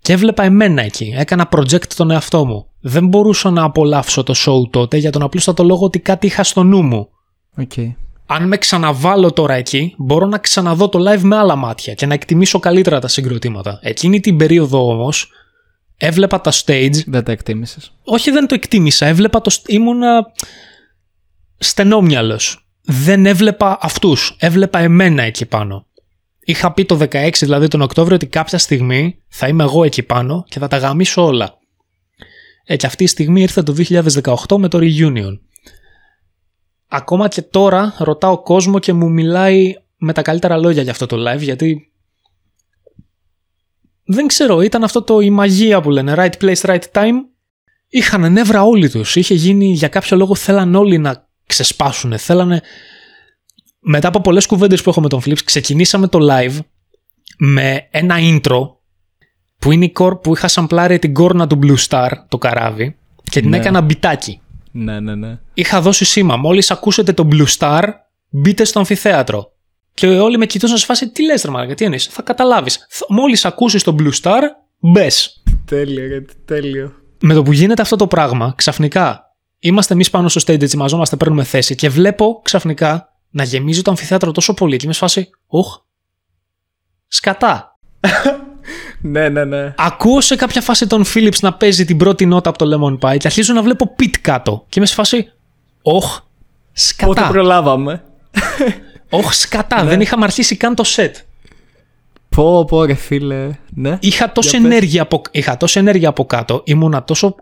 και 0.00 0.12
έβλεπα 0.12 0.42
εμένα 0.42 0.82
εκεί. 0.82 1.14
Έκανα 1.16 1.48
project 1.56 1.86
τον 1.86 2.10
εαυτό 2.10 2.44
μου. 2.44 2.66
Δεν 2.80 3.06
μπορούσα 3.06 3.50
να 3.50 3.62
απολαύσω 3.62 4.22
το 4.22 4.34
show 4.36 4.70
τότε 4.70 4.96
για 4.96 5.10
τον 5.10 5.22
απλούστατο 5.22 5.64
λόγο 5.64 5.84
ότι 5.84 5.98
κάτι 5.98 6.26
είχα 6.26 6.44
στο 6.44 6.62
νου 6.62 6.82
μου. 6.82 7.08
Οκ. 7.56 7.72
Αν 8.26 8.48
με 8.48 8.56
ξαναβάλω 8.56 9.32
τώρα 9.32 9.54
εκεί, 9.54 9.94
μπορώ 9.98 10.26
να 10.26 10.38
ξαναδώ 10.38 10.88
το 10.88 10.98
live 11.10 11.20
με 11.22 11.36
άλλα 11.36 11.56
μάτια 11.56 11.94
και 11.94 12.06
να 12.06 12.14
εκτιμήσω 12.14 12.58
καλύτερα 12.58 12.98
τα 12.98 13.08
συγκροτήματα. 13.08 13.78
Εκείνη 13.82 14.20
την 14.20 14.36
περίοδο 14.36 14.88
όμως, 14.88 15.30
έβλεπα 15.96 16.40
τα 16.40 16.52
stage 16.52 17.04
Δεν 17.06 17.24
τα 17.24 17.32
εκτίμησες. 17.32 17.92
όχι 18.04 18.30
δεν 18.30 18.46
το 18.46 18.54
εκτίμησα, 18.54 19.06
έβλεπα 19.06 19.40
το... 19.40 19.50
στ- 19.50 19.68
ήμουνα 19.68 20.26
στενόμυαλος. 21.56 22.66
Δεν 22.86 23.26
έβλεπα 23.26 23.78
αυτούς, 23.80 24.36
έβλεπα 24.38 24.78
εμένα 24.78 25.22
εκεί 25.22 25.46
πάνω. 25.46 25.86
Είχα 26.46 26.72
πει 26.72 26.84
το 26.84 26.98
16, 27.10 27.30
δηλαδή 27.40 27.68
τον 27.68 27.80
Οκτώβριο, 27.82 28.16
ότι 28.16 28.26
κάποια 28.26 28.58
στιγμή 28.58 29.18
θα 29.28 29.48
είμαι 29.48 29.62
εγώ 29.62 29.84
εκεί 29.84 30.02
πάνω 30.02 30.44
και 30.48 30.58
θα 30.58 30.68
τα 30.68 30.76
γαμίσω 30.76 31.24
όλα. 31.24 31.58
Ε, 32.64 32.76
και 32.76 32.86
αυτή 32.86 33.04
η 33.04 33.06
στιγμή 33.06 33.40
ήρθε 33.40 33.62
το 33.62 33.74
2018 34.48 34.56
με 34.58 34.68
το 34.68 34.78
Reunion. 34.82 35.38
Ακόμα 36.88 37.28
και 37.28 37.42
τώρα 37.42 37.94
ρωτάω 37.98 38.42
κόσμο 38.42 38.78
και 38.78 38.92
μου 38.92 39.10
μιλάει 39.10 39.74
με 39.96 40.12
τα 40.12 40.22
καλύτερα 40.22 40.56
λόγια 40.56 40.82
για 40.82 40.90
αυτό 40.90 41.06
το 41.06 41.16
live, 41.30 41.40
γιατί 41.40 41.92
δεν 44.04 44.26
ξέρω, 44.26 44.60
ήταν 44.60 44.84
αυτό 44.84 45.02
το 45.02 45.20
η 45.20 45.30
μαγεία 45.30 45.80
που 45.80 45.90
λένε, 45.90 46.14
right 46.16 46.44
place, 46.44 46.60
right 46.60 46.82
time. 46.92 47.14
Είχαν 47.88 48.32
νεύρα 48.32 48.62
όλοι 48.62 48.90
τους. 48.90 49.16
Είχε 49.16 49.34
γίνει 49.34 49.66
για 49.66 49.88
κάποιο 49.88 50.16
λόγο 50.16 50.34
θέλαν 50.34 50.74
όλοι 50.74 50.98
να 50.98 51.28
ξεσπάσουν. 51.46 52.18
Θέλανε... 52.18 52.60
Μετά 53.80 54.08
από 54.08 54.20
πολλές 54.20 54.46
κουβέντες 54.46 54.82
που 54.82 54.90
έχω 54.90 55.00
με 55.00 55.08
τον 55.08 55.20
Philips, 55.24 55.42
ξεκινήσαμε 55.44 56.08
το 56.08 56.18
live 56.30 56.58
με 57.38 57.88
ένα 57.90 58.16
intro 58.18 58.68
που 59.58 59.72
είναι 59.72 59.84
η 59.84 59.90
κορ 59.90 60.16
που 60.16 60.34
είχα 60.34 60.48
σαμπλάρει 60.48 60.98
την 60.98 61.14
κόρνα 61.14 61.46
του 61.46 61.58
Blue 61.62 61.88
Star, 61.88 62.10
το 62.28 62.38
καράβι, 62.38 62.96
και 63.30 63.40
την 63.40 63.48
Ναι. 63.48 63.56
έκανα 63.56 63.80
μπιτάκι. 63.80 64.40
Ναι, 64.70 65.00
ναι, 65.00 65.14
ναι. 65.14 65.38
Είχα 65.54 65.80
δώσει 65.80 66.04
σήμα. 66.04 66.36
Μόλις 66.36 66.70
ακούσετε 66.70 67.12
το 67.12 67.28
Blue 67.32 67.46
Star, 67.58 67.82
μπείτε 68.28 68.64
στο 68.64 68.78
αμφιθέατρο. 68.78 69.52
Και 69.94 70.06
όλοι 70.06 70.38
με 70.38 70.46
κοιτούσαν 70.46 70.78
σε 70.78 70.84
φάση, 70.84 71.08
τι 71.10 71.24
λες 71.24 71.42
ρε 71.42 71.50
μαλάκα, 71.50 71.74
τι 71.74 71.84
εννοείς, 71.84 72.06
θα 72.06 72.22
καταλάβεις. 72.22 72.86
Θα- 72.88 73.06
Μόλις 73.08 73.44
ακούσεις 73.44 73.82
το 73.82 73.96
Blue 73.98 74.12
Star, 74.22 74.40
μπες. 74.78 75.42
Τέλειο, 75.64 76.08
ρε, 76.08 76.20
τέλειο. 76.44 76.92
με 77.20 77.34
το 77.34 77.42
που 77.42 77.52
γίνεται 77.52 77.82
αυτό 77.82 77.96
το 77.96 78.06
πράγμα, 78.06 78.52
ξαφνικά 78.56 79.22
είμαστε 79.58 79.94
εμείς 79.94 80.10
πάνω 80.10 80.28
στο 80.28 80.40
stage, 80.46 80.62
έτσι 80.62 80.76
μαζόμαστε, 80.76 81.16
παίρνουμε 81.16 81.44
θέση 81.44 81.74
και 81.74 81.88
βλέπω 81.88 82.40
ξαφνικά 82.44 83.08
να 83.30 83.42
γεμίζει 83.44 83.82
το 83.82 83.90
αμφιθέατρο 83.90 84.32
τόσο 84.32 84.54
πολύ 84.54 84.76
και 84.76 84.84
είμαι 84.84 84.92
σε 84.94 84.98
φάση, 84.98 85.30
Οχ, 85.46 85.78
σκατά. 87.08 87.78
ναι, 89.00 89.28
ναι, 89.28 89.44
ναι. 89.44 89.74
Ακούω 89.76 90.20
σε 90.20 90.36
κάποια 90.36 90.60
φάση 90.60 90.86
τον 90.86 91.04
Philips 91.14 91.38
να 91.40 91.54
παίζει 91.54 91.84
την 91.84 91.96
πρώτη 91.96 92.26
νότα 92.26 92.48
από 92.48 92.58
το 92.58 92.66
Lemon 92.74 92.98
Pie 93.08 93.16
και 93.18 93.26
αρχίζω 93.26 93.52
να 93.52 93.62
βλέπω 93.62 93.94
pit 93.98 94.10
κάτω. 94.20 94.64
Και 94.68 94.74
είμαι 94.78 94.86
σε 94.86 94.94
φάση. 94.94 95.32
Όχ, 95.82 96.20
σκατά. 96.72 97.06
Πότε 97.06 97.22
προλάβαμε. 97.32 98.02
Όχ, 99.10 99.32
σκατά. 99.34 99.84
Δεν 99.84 100.00
είχαμε 100.00 100.24
αρχίσει 100.24 100.56
καν 100.56 100.74
το 100.74 100.84
set. 100.96 101.10
Πω, 102.28 102.64
πω, 102.64 102.84
ρε 102.84 102.94
φίλε. 102.94 103.50
Ναι. 103.74 103.98
Είχα 104.00 104.32
τόση, 104.32 104.48
Για 104.48 104.60
πες. 104.60 104.70
ενέργεια 104.70 105.02
από, 105.02 105.22
είχα 105.30 105.56
τόση 105.56 105.78
ενέργεια 105.78 106.08
από 106.08 106.24
κάτω. 106.26 106.62
Ήμουνα 106.64 107.04
τόσο 107.04 107.34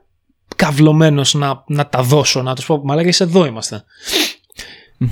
καυλωμένος 0.56 1.34
να, 1.34 1.64
να 1.66 1.86
τα 1.88 2.02
δώσω, 2.02 2.42
να 2.42 2.54
τους 2.54 2.66
πω, 2.66 2.80
μαλάκες 2.84 3.20
εδώ 3.20 3.44
είμαστε. 3.46 3.84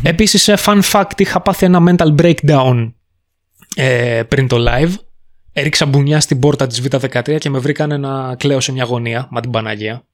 Επίσης, 0.03 0.43
σε 0.43 0.55
fun 0.65 0.81
fact, 0.93 1.11
είχα 1.17 1.41
πάθει 1.41 1.65
ένα 1.67 1.83
mental 1.97 2.15
breakdown 2.21 2.93
ε, 3.75 4.23
πριν 4.29 4.49
το 4.49 4.57
live. 4.69 4.93
Έριξα 5.53 5.87
μπουνιά 5.87 6.21
στην 6.21 6.39
πόρτα 6.39 6.67
της 6.67 6.83
Β13 6.83 7.37
και 7.39 7.51
με 7.51 7.59
βρήκαν 7.59 8.01
να 8.01 8.35
κλαίω 8.35 8.61
σε 8.61 8.73
μια 8.73 8.85
γωνία, 8.85 9.29
μα 9.31 9.41
την 9.41 9.51
Παναγία. 9.51 10.05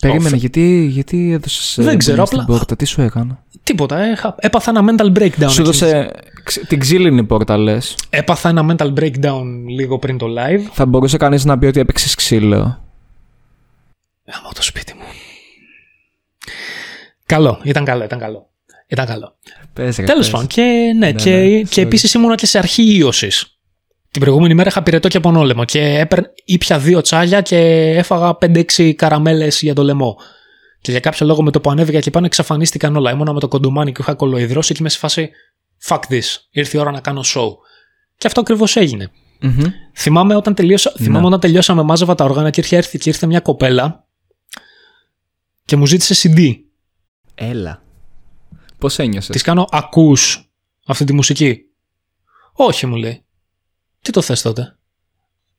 Περίμενε, 0.00 0.34
Οφ. 0.34 0.40
γιατί, 0.40 0.88
γιατί 0.90 1.32
έδωσες. 1.32 1.84
Δεν 1.84 1.98
ξέρω, 1.98 2.26
στην 2.26 2.40
απλά- 2.40 2.56
πόρτα, 2.56 2.76
τι 2.76 2.84
σου 2.84 3.00
έκανα; 3.00 3.44
Τίποτα, 3.68 3.98
ε, 4.04 4.10
είχα- 4.10 4.34
έπαθα 4.38 4.70
ένα 4.76 4.94
mental 4.96 5.06
breakdown. 5.18 5.30
Σου 5.38 5.44
εκείνη 5.44 5.58
έδωσε 5.60 6.10
ξ- 6.42 6.66
την 6.66 6.78
ξύλινη 6.78 7.24
πόρτα, 7.24 7.56
λες. 7.56 7.96
Έπαθα 8.10 8.48
ένα 8.48 8.74
mental 8.78 8.92
breakdown 8.94 9.42
λίγο 9.68 9.98
πριν 9.98 10.18
το 10.18 10.26
live. 10.26 10.60
Θα 10.72 10.86
μπορούσε 10.86 11.16
κανείς 11.16 11.44
να 11.44 11.58
πει 11.58 11.66
ότι 11.66 11.80
έπαιξες 11.80 12.14
ξύλο; 12.14 12.56
Γαμώ 14.26 14.48
το 14.54 14.62
σπίτι 14.62 14.94
μου. 14.94 15.02
Καλό, 17.26 17.60
ήταν 17.64 17.84
καλό, 17.84 18.04
ήταν 18.04 18.18
καλό. 18.18 18.48
Ήταν 18.86 19.06
καλό. 19.06 19.36
Πες, 19.72 19.96
ρε, 19.96 20.04
Τέλος 20.04 20.20
πες. 20.24 20.30
πάντων, 20.30 20.46
και, 20.46 20.62
ναι, 20.62 21.06
Ναι, 21.06 21.12
και, 21.12 21.30
ναι, 21.30 21.60
και 21.62 21.80
sorry. 21.82 21.84
επίσης 21.84 22.14
ήμουνα 22.14 22.34
και 22.34 22.46
σε 22.46 22.58
αρχή 22.58 22.82
ίωσης. 22.96 23.58
Την 24.10 24.20
προηγούμενη 24.20 24.54
μέρα 24.54 24.68
είχα 24.68 24.82
πυρετό 24.82 25.08
και 25.08 25.20
πονόλεμο 25.20 25.64
και 25.64 25.80
έπαιρ, 25.98 26.20
ήπια 26.44 26.78
δύο 26.78 27.00
τσάλια 27.00 27.40
και 27.40 27.56
έφαγα 27.96 28.34
5-6 28.36 28.94
καραμέλες 28.94 29.60
για 29.62 29.74
το 29.74 29.82
λαιμό. 29.82 30.16
Και 30.80 30.90
για 30.90 31.00
κάποιο 31.00 31.26
λόγο 31.26 31.42
με 31.42 31.50
το 31.50 31.60
που 31.60 31.70
ανέβηκα 31.70 32.00
και 32.00 32.10
πάνω 32.10 32.26
εξαφανίστηκαν 32.26 32.96
όλα. 32.96 33.10
Ήμουνα 33.10 33.32
με 33.32 33.40
το 33.40 33.48
κοντομάνι 33.48 33.92
και 33.92 34.00
είχα 34.00 34.14
κολοειδρώσει 34.14 34.72
και 34.72 34.78
είμαι 34.80 34.88
σε 34.88 34.98
φάση 34.98 35.30
fuck 35.84 36.00
this. 36.08 36.22
Ήρθε 36.50 36.76
η 36.76 36.80
ώρα 36.80 36.90
να 36.90 37.00
κάνω 37.00 37.20
show. 37.34 37.48
Και 38.16 38.26
αυτό 38.26 38.40
ακριβώς 38.40 38.76
έγινε. 38.76 39.10
Μμμ. 39.40 39.62
Θυμάμαι 39.94 40.34
όταν, 40.34 40.54
τελείωσα, 40.54 40.92
Ναι. 40.96 41.04
θυμάμαι 41.04 41.26
όταν 41.26 41.40
τελειώσαμε, 41.40 41.82
μάζευα 41.82 42.14
τα 42.14 42.24
όργανα 42.24 42.50
και 42.50 42.60
ήρθε, 42.60 42.76
ήρθε, 42.76 42.98
και 43.00 43.08
ήρθε 43.08 43.26
μια 43.26 43.40
κοπέλα 43.40 44.06
και 45.64 45.76
μου 45.76 45.86
ζήτησε 45.86 46.30
CD. 46.34 46.54
Έλα. 47.34 47.82
Πώς 48.78 48.98
ένιωσες; 48.98 49.30
Της 49.30 49.42
κάνω 49.42 49.66
ακούς 49.70 50.50
αυτή 50.86 51.04
τη 51.04 51.12
μουσική. 51.12 51.62
Όχι, 52.52 52.86
μου 52.86 52.96
λέει. 52.96 53.24
Τι 54.02 54.12
το 54.12 54.22
θες 54.22 54.42
τότε; 54.42 54.76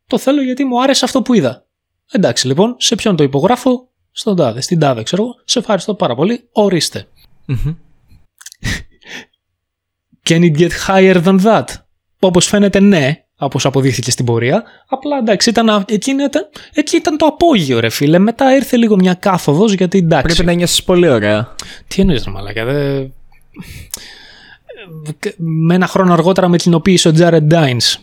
Το 0.08 0.18
θέλω 0.18 0.42
γιατί 0.42 0.64
μου 0.64 0.82
άρεσε 0.82 1.06
αυτό 1.06 1.22
που 1.22 1.34
είδα. 1.34 1.66
Εντάξει 2.12 2.48
λοιπόν, 2.48 2.76
σε 2.78 2.96
ποιον 2.96 3.16
το 3.16 3.24
υπογράφω, 3.24 3.89
στον 4.20 4.36
τάδε, 4.36 4.62
στην 4.62 4.80
τάδε, 4.80 5.04
ξέρω 5.04 5.24
εγώ. 5.24 5.36
Σε 5.46 5.60
ευχαριστώ 5.60 5.94
πάρα 5.94 6.16
πολύ. 6.16 6.48
Ορίστε. 6.52 7.08
Can 10.30 10.42
it 10.42 10.58
get 10.58 10.70
higher 10.88 11.24
than 11.24 11.42
that? 11.44 11.66
Όπως 12.20 12.48
φαίνεται 12.48 12.80
ναι, 12.80 13.24
όπως 13.38 13.66
αποδείχθηκε 13.66 14.12
στην 14.12 14.26
πορεία. 14.26 14.64
Απλά 14.88 15.18
εντάξει, 15.18 15.50
ήταν, 15.50 15.86
εκεί, 15.88 16.12
ήταν, 16.12 16.50
εκεί 16.74 16.96
ήταν 16.96 17.18
το 17.18 17.26
απόγειο 17.26 17.80
ρε 17.80 17.90
φίλε. 17.90 18.18
Μετά 18.18 18.56
ήρθε 18.56 18.78
λίγο 18.78 18.96
μια 18.96 19.14
κάθοδος 19.14 19.74
γιατί 19.74 19.98
εντάξει. 19.98 20.36
Πρέπει 20.36 20.46
να 20.46 20.54
νιώσεις 20.54 20.84
πολύ 20.84 21.10
ωραία. 21.10 21.56
Τι 21.88 22.02
εννοείς 22.02 22.24
ρε 22.24 22.32
μαλάκα, 22.32 22.66
δε... 22.66 23.06
Με 25.38 25.76
ένα 25.76 25.88
χρόνο 25.88 26.14
αργότερα 26.14 26.48
με 26.48 26.58
κοινοποίησε 26.58 27.10
ο 27.10 27.12
Jared 27.18 27.48
Dines. 27.52 27.96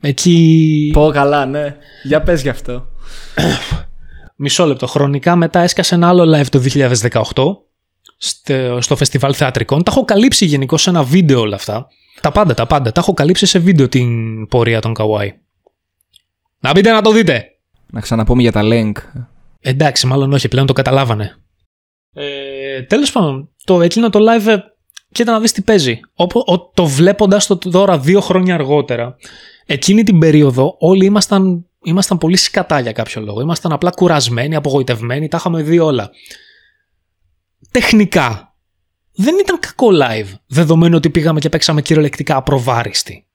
Εκεί... 0.00 0.90
Πω 0.92 1.10
καλά, 1.12 1.46
ναι. 1.46 1.76
Για 2.02 2.22
πες 2.22 2.42
γι' 2.42 2.48
αυτό. 2.48 2.86
Μισό 4.36 4.66
λεπτό. 4.66 4.86
Χρονικά 4.86 5.36
μετά 5.36 5.60
έσκασε 5.60 5.94
ένα 5.94 6.08
άλλο 6.08 6.38
live 6.38 6.46
το 6.46 6.62
2018 7.34 7.56
στο, 8.16 8.80
στο 8.80 8.96
φεστιβάλ 8.96 9.34
θεατρικών. 9.36 9.82
Τα 9.82 9.90
έχω 9.90 10.04
καλύψει 10.04 10.44
γενικώ 10.44 10.76
σε 10.76 10.90
ένα 10.90 11.02
βίντεο 11.02 11.40
όλα 11.40 11.54
αυτά. 11.54 11.86
Τα 12.20 12.32
πάντα, 12.32 12.54
τα 12.54 12.66
πάντα. 12.66 12.92
Τα 12.92 13.00
έχω 13.00 13.14
καλύψει 13.14 13.46
σε 13.46 13.58
βίντεο 13.58 13.88
την 13.88 14.46
πορεία 14.46 14.80
των 14.80 14.92
Kawaii. 14.98 15.30
Να 16.60 16.70
μπείτε 16.70 16.90
να 16.90 17.02
το 17.02 17.12
δείτε. 17.12 17.44
Να 17.86 18.00
ξαναπούμε 18.00 18.42
για 18.42 18.52
τα 18.52 18.60
link. 18.64 18.92
Εντάξει, 19.60 20.06
μάλλον 20.06 20.32
όχι, 20.32 20.48
πλέον 20.48 20.66
το 20.66 20.72
καταλάβανε. 20.72 21.36
Ε, 22.12 22.82
τέλος 22.82 23.12
πάντων, 23.12 23.50
το 23.64 23.82
εκείνο 23.82 24.10
το 24.10 24.18
live, 24.22 24.46
ε, 24.46 24.56
κοίτα 25.12 25.32
να 25.32 25.40
δεις 25.40 25.52
τι 25.52 25.62
παίζει. 25.62 26.00
Όπου, 26.14 26.42
ο, 26.46 26.58
το 26.58 26.86
βλέποντας 26.86 27.46
το 27.46 27.58
τώρα 27.58 27.98
δύο 27.98 28.20
χρόνια 28.20 28.54
αργότερα, 28.54 29.16
εκείνη 29.66 30.02
την 30.02 30.18
περίοδο 30.18 30.76
όλοι 30.78 31.04
ήμασταν, 31.04 31.65
ήμασταν 31.86 32.18
πολύ 32.18 32.36
σκατά 32.36 32.80
για 32.80 32.92
κάποιο 32.92 33.22
λόγο. 33.22 33.40
Ήμασταν 33.40 33.72
απλά 33.72 33.90
κουρασμένοι, 33.90 34.54
απογοητευμένοι, 34.54 35.28
τα 35.28 35.36
είχαμε 35.36 35.62
δει 35.62 35.78
όλα. 35.78 36.10
Τεχνικά, 37.70 38.54
δεν 39.12 39.34
ήταν 39.38 39.58
κακό 39.58 39.88
live, 39.92 40.34
δεδομένου 40.46 40.96
ότι 40.96 41.10
πήγαμε 41.10 41.40
και 41.40 41.48
παίξαμε 41.48 41.82
κυριολεκτικά 41.82 42.36
απροβάριστοι. 42.36 43.26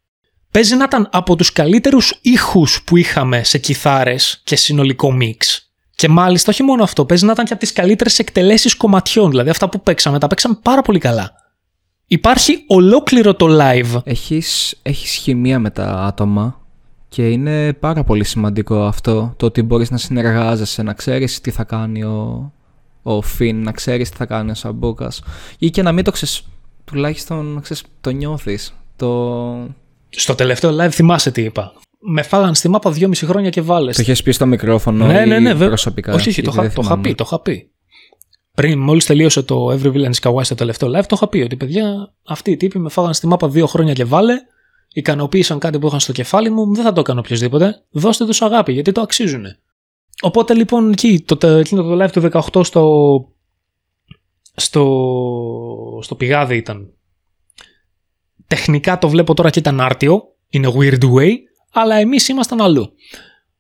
Παίζει 0.52 0.76
να 0.76 0.84
ήταν 0.84 1.10
από 1.12 1.36
τους 1.36 1.52
καλύτερους 1.52 2.20
ήχους 2.22 2.84
που 2.84 2.98
είχαμε 2.98 3.44
σε 3.44 3.58
κιθάρες 3.58 4.42
και 4.44 4.56
συνολικό 4.56 5.12
μίξ. 5.12 5.72
Και 5.96 6.08
μάλιστα 6.08 6.52
όχι 6.52 6.64
μόνο 6.64 6.84
αυτό, 6.84 7.06
παίζει 7.06 7.26
να 7.26 7.32
ήταν 7.32 7.46
και 7.46 7.54
από 7.54 7.62
τις 7.62 7.74
καλύτερες 7.74 8.20
εκτελέσεις 8.20 8.76
κομματιών, 8.76 9.30
δηλαδή 9.30 9.50
αυτά 9.50 9.70
που 9.70 9.82
παίξαμε, 9.82 10.20
τα 10.20 10.28
παίξαμε 10.28 10.60
πάρα 10.62 10.82
πολύ 10.82 11.00
καλά. 11.00 11.32
Υπάρχει 12.06 12.64
ολόκληρο 12.68 13.34
το 13.34 13.48
live. 13.50 14.02
Έχεις, 14.04 14.80
έχεις 14.82 15.12
χημεία 15.12 15.60
με 15.60 15.70
τα 15.70 15.86
άτομα 15.86 16.61
και 17.14 17.30
είναι 17.30 17.74
πάρα 17.74 18.04
πολύ 18.04 18.24
σημαντικό 18.24 18.84
αυτό 18.84 19.34
το 19.38 19.46
ότι 19.46 19.62
μπορείς 19.62 19.92
να 19.92 19.98
συνεργάζεσαι, 19.98 20.84
να 20.84 20.94
ξέρεις 20.94 21.42
τι 21.42 21.52
θα 21.52 21.64
κάνει 21.64 22.04
ο, 22.04 22.52
ο 23.02 23.22
Φιν, 23.22 23.64
να 23.64 23.72
ξέρεις 23.72 24.10
τι 24.10 24.18
θα 24.18 24.26
κάνει 24.26 24.52
ο 24.52 24.54
Σαμπούκας 24.54 25.24
ή 25.58 25.70
και 25.70 25.82
να 25.82 25.92
μην 25.92 26.04
το 26.04 26.12
ξέρεις, 26.12 26.44
τουλάχιστον 26.86 27.46
να 27.46 27.62
ξέρεις, 27.62 27.84
το 28.02 28.10
νιώθεις. 28.10 28.74
Το, 28.96 29.68
Στο 30.10 30.36
τελευταίο 30.36 30.76
live 30.82 30.90
θυμάσαι 30.92 31.32
τι 31.32 31.42
είπα. 31.42 31.74
Με 32.00 32.22
φάγαν 32.22 32.56
στη 32.56 32.68
μάπα 32.70 32.92
δυόμιση 32.92 33.26
χρόνια 33.26 33.50
και 33.50 33.62
βάλες. 33.62 33.96
το 33.96 34.02
είχες 34.02 34.24
πει 34.24 34.32
στο 34.32 34.46
μικρόφωνο 34.46 35.06
Ναι, 35.06 35.22
ή 35.22 35.26
ναι, 35.28 35.40
ναι, 35.40 35.50
βέβαια. 35.52 35.68
προσωπικά. 35.68 36.14
Όχι, 36.14 36.30
όχι, 36.30 36.42
το, 36.42 36.52
γιατί 36.52 36.58
είχα- 36.58 36.62
δεν 36.68 36.76
το 36.76 36.82
είχα 36.82 36.90
θυμάμαι. 36.90 37.08
πει, 37.10 37.16
το 37.16 37.24
είχα 37.28 37.40
πει. 37.42 37.70
Πριν, 38.56 38.80
μόλις 38.80 39.06
τελείωσε 39.06 39.42
το 39.42 39.68
Every 39.72 39.92
Villain 39.94 40.12
is 40.20 40.30
Kawaii 40.30 40.44
στο 40.44 40.56
τελευταίο 40.56 40.90
live, 40.90 41.06
το 41.06 41.14
είχα 41.16 41.28
πει 41.28 41.40
ότι 41.42 41.56
παιδιά, 41.56 42.14
αυτοί 42.28 42.52
οι 42.52 42.58
τύποι 42.58 42.80
με 42.80 42.90
φάγαν 42.90 43.14
στη 43.14 43.28
μάπα 43.28 43.48
δύο 43.50 43.68
χρόνια 43.68 43.94
και 43.94 44.06
βάλε, 44.06 44.34
ικανοποίησαν 44.94 45.60
κάτι 45.60 45.80
που 45.80 45.88
είχαν 45.88 46.00
στο 46.00 46.12
κεφάλι 46.12 46.50
μου, 46.50 46.74
δεν 46.76 46.84
θα 46.84 46.94
το 46.94 47.00
έκανε 47.00 47.20
οποιοδήποτε. 47.20 47.84
Δώστε 47.92 48.26
τους 48.26 48.42
αγάπη, 48.42 48.74
γιατί 48.74 48.92
το 48.92 49.02
αξίζουν. 49.02 49.46
Οπότε 50.22 50.54
λοιπόν 50.54 50.92
εκεί, 50.92 51.24
το, 51.26 51.38
τε- 51.38 51.60
εκείνο 51.60 51.84
το 51.84 52.04
live 52.04 52.12
του 52.12 52.30
18 52.54 52.66
στο. 52.66 53.26
στο. 54.56 56.00
στο 56.02 56.16
πηγάδι 56.16 56.56
ήταν. 56.56 56.94
Τεχνικά 58.48 58.98
το 58.98 59.10
βλέπω 59.10 59.34
τώρα 59.34 59.50
και 59.50 59.60
ήταν 59.60 59.82
άρτιο, 59.82 60.24
in 60.54 60.64
a 60.66 60.72
weird 60.74 61.04
way, 61.16 61.32
αλλά 61.74 61.96
εμείς 61.96 62.28
ήμασταν 62.28 62.62
αλλού. 62.62 62.92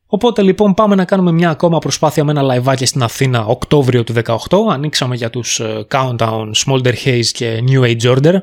Οπότε 0.05 0.41
λοιπόν 0.41 0.73
πάμε 0.73 0.95
να 0.95 1.05
κάνουμε 1.05 1.31
μια 1.31 1.49
ακόμα 1.49 1.79
προσπάθεια 1.79 2.23
με 2.23 2.31
ένα 2.31 2.41
λαϊβάκι 2.41 2.85
στην 2.85 3.03
Αθήνα 3.03 3.45
Οκτώβριο 3.45 4.03
του 4.03 4.13
18. 4.25 4.35
Ανοίξαμε 4.69 5.15
για 5.15 5.29
τους 5.29 5.59
ε, 5.59 5.85
Countdown, 5.91 6.51
Smolder 6.65 6.93
Haze 7.05 7.25
και 7.31 7.63
New 7.67 7.81
Age 7.81 8.15
Order. 8.15 8.33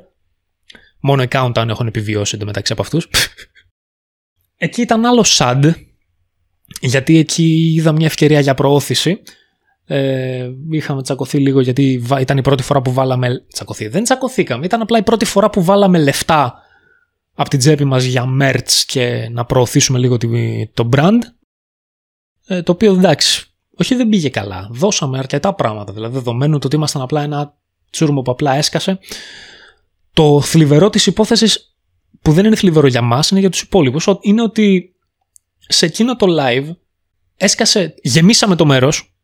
Μόνο 1.00 1.22
οι 1.22 1.28
Countdown 1.30 1.66
έχουν 1.68 1.86
επιβιώσει 1.86 2.34
εντωμεταξύ 2.36 2.72
από 2.72 2.82
αυτούς. 2.82 3.08
εκεί 4.56 4.80
ήταν 4.80 5.04
άλλο 5.06 5.24
sad, 5.28 5.72
γιατί 6.80 7.18
εκεί 7.18 7.72
είδα 7.76 7.92
μια 7.92 8.06
ευκαιρία 8.06 8.40
για 8.40 8.54
προώθηση. 8.54 9.22
Ε, 9.90 10.50
είχαμε 10.70 11.02
τσακωθεί 11.02 11.38
λίγο 11.38 11.60
γιατί 11.60 11.98
βα- 12.02 12.20
ήταν 12.20 12.36
η 12.38 12.42
πρώτη 12.42 12.62
φορά 12.62 12.82
που 12.82 12.92
βάλαμε... 12.92 13.44
Τσακωθεί, 13.52 13.88
δεν 13.88 14.02
τσακωθήκαμε. 14.04 14.64
Ήταν 14.64 14.80
απλά 14.80 14.98
η 14.98 15.02
πρώτη 15.02 15.24
φορά 15.24 15.50
που 15.50 15.64
βάλαμε 15.64 15.98
λεφτά 15.98 16.54
από 17.34 17.48
την 17.50 17.58
τσέπη 17.58 17.84
μας 17.84 18.04
για 18.04 18.24
merch 18.40 18.70
και 18.86 19.28
να 19.32 19.44
προωθήσουμε 19.44 19.98
λίγο 19.98 20.16
τη- 20.16 20.66
το 20.74 20.88
brand. 20.96 21.18
Ε, 22.46 22.62
το 22.62 22.72
οποίο 22.72 22.92
εντάξει, 22.92 23.46
όχι 23.76 23.94
δεν 23.94 24.08
πήγε 24.08 24.28
καλά. 24.28 24.68
Δώσαμε 24.72 25.18
αρκετά 25.18 25.54
πράγματα. 25.54 25.92
Δηλαδή, 25.92 26.14
δεδομένου 26.14 26.58
το 26.58 26.66
ότι 26.66 26.76
ήμασταν 26.76 27.02
απλά 27.02 27.22
ένα 27.22 27.54
τσούρμο 27.90 28.22
που 28.22 28.30
απλά 28.30 28.54
έσκασε. 28.54 28.98
Το 30.18 30.40
θλιβερό 30.40 30.90
της 30.90 31.06
υπόθεσης 31.06 31.76
που 32.22 32.32
δεν 32.32 32.44
είναι 32.44 32.56
θλιβερό 32.56 32.86
για 32.86 33.02
μας, 33.02 33.30
είναι 33.30 33.40
για 33.40 33.50
τους 33.50 33.60
υπόλοιπους, 33.60 34.06
ο- 34.06 34.18
είναι 34.20 34.42
ότι 34.42 34.94
σε 35.68 35.86
εκείνο 35.86 36.16
το 36.16 36.26
live 36.40 36.70
έσκασε, 37.36 37.94
γεμίσαμε 38.02 38.56
το 38.56 38.66
μέρος, 38.66 39.14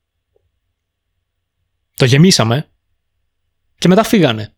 το 1.96 2.04
γεμίσαμε 2.04 2.68
και 3.78 3.88
μετά 3.88 4.02
φύγανε. 4.04 4.54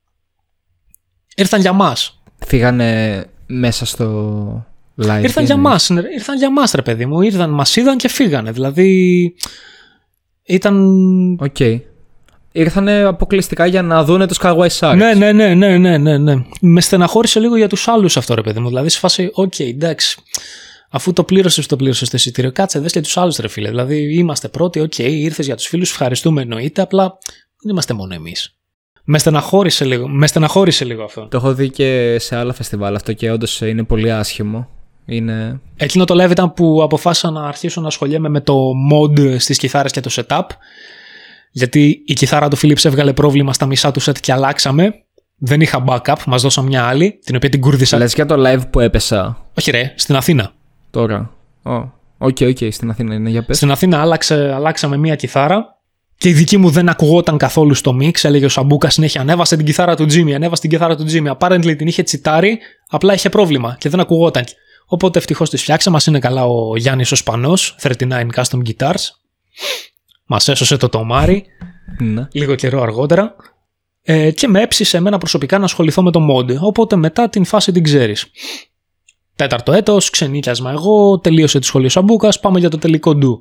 Ήρθαν 1.36 1.60
για 1.60 1.72
μας. 1.72 2.22
Φύγανε 2.46 3.24
μέσα 3.46 3.84
στο 3.84 4.66
live. 4.96 5.20
Ήρθαν 5.22 5.22
τι 5.22 5.44
για 5.44 5.54
εννοείς; 5.54 5.58
μας, 5.58 5.88
ναι, 5.90 6.00
ήρθαν 6.14 6.36
για 6.38 6.52
μας 6.52 6.72
ρε 6.72 6.82
παιδί 6.82 7.06
μου. 7.06 7.20
Ήρθαν, 7.22 7.50
μας 7.50 7.76
είδαν 7.76 7.96
και 7.96 8.08
φύγανε. 8.08 8.52
Δηλαδή 8.52 9.34
ήταν... 10.42 10.96
Οκ. 11.40 11.56
Ήρθανε 12.56 13.02
αποκλειστικά 13.02 13.66
για 13.66 13.82
να 13.82 14.04
δούνε 14.04 14.26
τους 14.26 14.38
Kawaii 14.42 14.68
Sharks. 14.78 14.94
Ναι, 14.96 15.14
ναι, 15.14 15.32
ναι, 15.32 15.54
ναι, 15.54 15.76
ναι, 15.76 15.98
ναι, 15.98 16.18
ναι. 16.18 16.34
Με 16.60 16.80
στεναχώρησε 16.80 17.40
λίγο 17.40 17.56
για 17.56 17.68
τους 17.68 17.88
άλλους 17.88 18.16
αυτό 18.16 18.34
ρε 18.34 18.40
παιδί 18.42 18.60
μου. 18.60 18.68
Δηλαδή 18.68 18.88
σε 18.88 18.98
φάση, 18.98 19.30
οκ, 19.32 19.58
εντάξει. 19.58 20.20
Αφού 20.90 21.12
το 21.12 21.24
πλήρωσες, 21.24 21.66
το 21.66 21.76
πλήρωσες 21.76 22.08
το 22.08 22.16
εισιτήριο. 22.16 22.52
Κάτσε, 22.52 22.78
δες 22.78 22.92
και 22.92 23.00
τους 23.00 23.16
άλλους 23.16 23.36
ρε 23.36 23.48
φίλε. 23.48 23.68
Δηλαδή 23.68 24.14
είμαστε 24.14 24.48
πρώτοι, 24.48 24.80
ok, 24.80 24.92
okay, 24.96 25.10
ήρθες 25.10 25.46
για 25.46 25.56
τους 25.56 25.66
φίλους, 25.66 25.90
ευχαριστούμε 25.90 26.42
εννοείται, 26.42 26.82
απλά 26.82 27.18
δεν 27.62 27.70
είμαστε 27.70 27.94
μόνο 27.94 28.14
εμείς. 28.14 28.56
Με 29.04 29.18
στεναχώρησε 29.18 29.84
λίγο, 29.84 30.08
με 30.08 30.26
στεναχώρησε 30.26 30.84
λίγο 30.84 31.02
αυτό. 31.02 31.26
Το 31.30 31.36
έχω 31.36 31.54
δει 31.54 31.70
και 31.70 32.16
σε 32.18 32.36
άλλα 32.36 32.52
φεστιβάλ 32.52 32.94
αυτό 32.94 33.12
και 33.12 33.30
όντως 33.30 33.60
είναι 33.60 33.82
πολύ 33.82 34.12
άσχημο. 34.12 34.68
Είναι... 35.06 35.60
Εκείνο 35.76 36.04
το 36.04 36.24
live 36.24 36.30
ήταν 36.30 36.52
που 36.52 36.82
αποφάσισα 36.82 37.30
να 37.30 37.48
αρχίσω 37.48 37.80
να 37.80 37.86
ασχολιέμαι 37.86 38.28
με 38.28 38.40
το 38.40 38.70
mod 38.92 39.40
στις 39.40 39.58
κιθάρες 39.58 39.92
και 39.92 40.00
το 40.00 40.10
setup. 40.14 40.46
Γιατί 41.56 42.02
η 42.06 42.12
κιθάρα 42.12 42.48
του 42.48 42.58
Philips 42.58 42.84
έβγαλε 42.84 43.12
πρόβλημα 43.12 43.52
στα 43.52 43.66
μισά 43.66 43.90
του 43.90 44.02
set 44.02 44.18
και 44.20 44.32
αλλάξαμε. 44.32 44.94
Δεν 45.36 45.60
είχα 45.60 45.84
backup, 45.86 46.16
μας 46.26 46.42
δώσαν 46.42 46.64
μια 46.64 46.84
άλλη, 46.84 47.18
την 47.24 47.36
οποία 47.36 47.48
την 47.48 47.60
κούρδισα. 47.60 47.98
Λες 47.98 48.14
για 48.14 48.26
το 48.26 48.34
live 48.46 48.62
που 48.70 48.80
έπεσα. 48.80 49.46
Όχι 49.58 49.70
ρε, 49.70 49.92
στην 49.96 50.16
Αθήνα. 50.16 50.52
Τώρα. 50.90 51.30
Ok, 51.62 51.72
oh. 51.72 51.88
ok, 52.18 52.36
okay, 52.40 52.48
okay, 52.48 52.72
στην 52.72 52.90
Αθήνα 52.90 53.14
είναι 53.14 53.30
για 53.30 53.44
πες. 53.44 53.56
Στην 53.56 53.70
Αθήνα 53.70 54.00
άλλαξε, 54.00 54.52
αλλάξαμε 54.54 54.96
μια 54.96 55.14
κιθάρα 55.14 55.78
και 56.18 56.28
η 56.28 56.32
δική 56.32 56.56
μου 56.56 56.70
δεν 56.70 56.88
ακουγόταν 56.88 57.36
καθόλου 57.36 57.74
στο 57.74 57.96
mix. 58.00 58.12
Έλεγε 58.22 58.44
ο 58.44 58.48
Σαμπούκα 58.48 58.90
συνέχεια: 58.90 59.20
Ανέβασε 59.20 59.56
την 59.56 59.66
κιθάρα 59.66 59.96
του 59.96 60.04
Jimmy, 60.04 60.32
ανέβασε 60.32 60.60
την 60.60 60.70
κιθάρα 60.70 60.96
του 60.96 61.04
Jimmy. 61.08 61.36
Apparently 61.38 61.74
την 61.76 61.86
είχε 61.86 62.02
τσιτάρει, 62.02 62.58
απλά 62.88 63.14
είχε 63.14 63.28
πρόβλημα 63.28 63.76
και 63.80 63.88
δεν 63.88 64.00
ακουγόταν. 64.00 64.44
Οπότε 64.86 65.18
ευτυχώς 65.18 65.50
τη 65.50 65.56
φτιάξαμε. 65.56 65.96
Να 65.96 66.06
'ναι 66.06 66.18
καλά 66.18 66.44
ο 66.46 66.76
Γιάννης 66.76 67.12
ο 67.12 67.16
Σπανός, 67.16 67.76
39 67.82 68.26
Custom 68.34 68.60
Guitars. 68.66 69.02
Μας 70.26 70.48
έσωσε 70.48 70.76
το 70.76 70.88
τομάρι. 70.88 71.44
Ναι. 71.98 72.28
Λίγο 72.32 72.54
καιρό 72.54 72.82
αργότερα. 72.82 73.36
Ε, 74.02 74.30
και 74.30 74.48
με 74.48 74.60
έψησε 74.60 74.96
εμένα 74.96 75.18
προσωπικά 75.18 75.58
να 75.58 75.64
ασχοληθώ 75.64 76.02
με 76.02 76.10
το 76.10 76.20
mod. 76.30 76.58
Οπότε 76.60 76.96
μετά 76.96 77.28
την 77.28 77.44
φάση 77.44 77.72
την 77.72 77.82
ξέρεις. 77.82 78.26
Τέταρτο 79.36 79.72
έτος, 79.72 80.10
ξενίκιασμα 80.10 80.70
εγώ, 80.70 81.18
τελείωσε 81.18 81.58
τη 81.58 81.66
σχολή 81.66 81.88
Σαμπούκας, 81.88 82.40
πάμε 82.40 82.58
για 82.58 82.70
το 82.70 82.78
τελικό 82.78 83.14
ντου. 83.14 83.40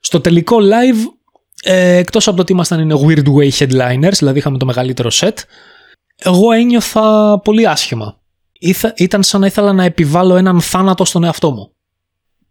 Στο 0.00 0.20
τελικό 0.20 0.56
live 0.60 1.18
ε, 1.62 1.96
εκτός 1.96 2.26
από 2.26 2.36
το 2.36 2.42
ότι 2.42 2.52
ήμασταν 2.52 2.80
είναι 2.80 2.94
Weird 3.06 3.24
Way 3.24 3.50
Headliners, 3.50 4.12
δηλαδή 4.18 4.38
είχαμε 4.38 4.58
το 4.58 4.66
μεγαλύτερο 4.66 5.08
set, 5.12 5.32
εγώ 6.16 6.52
ένιωθα 6.52 7.40
πολύ 7.44 7.68
άσχημα. 7.68 8.20
ήταν 8.96 9.22
σαν 9.22 9.40
να 9.40 9.46
ήθελα 9.46 9.72
να 9.72 9.84
επιβάλλω 9.84 10.36
έναν 10.36 10.60
θάνατο 10.60 11.04
στον 11.04 11.24
εαυτό 11.24 11.50
μου. 11.50 11.72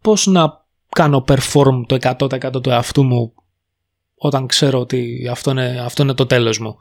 Πώς 0.01 0.27
να 0.27 0.65
κάνω 0.89 1.23
perform 1.27 1.83
το 1.87 1.97
100% 2.19 2.63
του 2.63 2.69
εαυτού 2.69 3.03
μου 3.03 3.33
όταν 4.17 4.47
ξέρω 4.47 4.79
ότι 4.79 5.27
αυτό 5.31 5.51
είναι, 5.51 5.81
αυτό 5.85 6.03
είναι 6.03 6.13
το 6.13 6.25
τέλος 6.25 6.59
μου. 6.59 6.77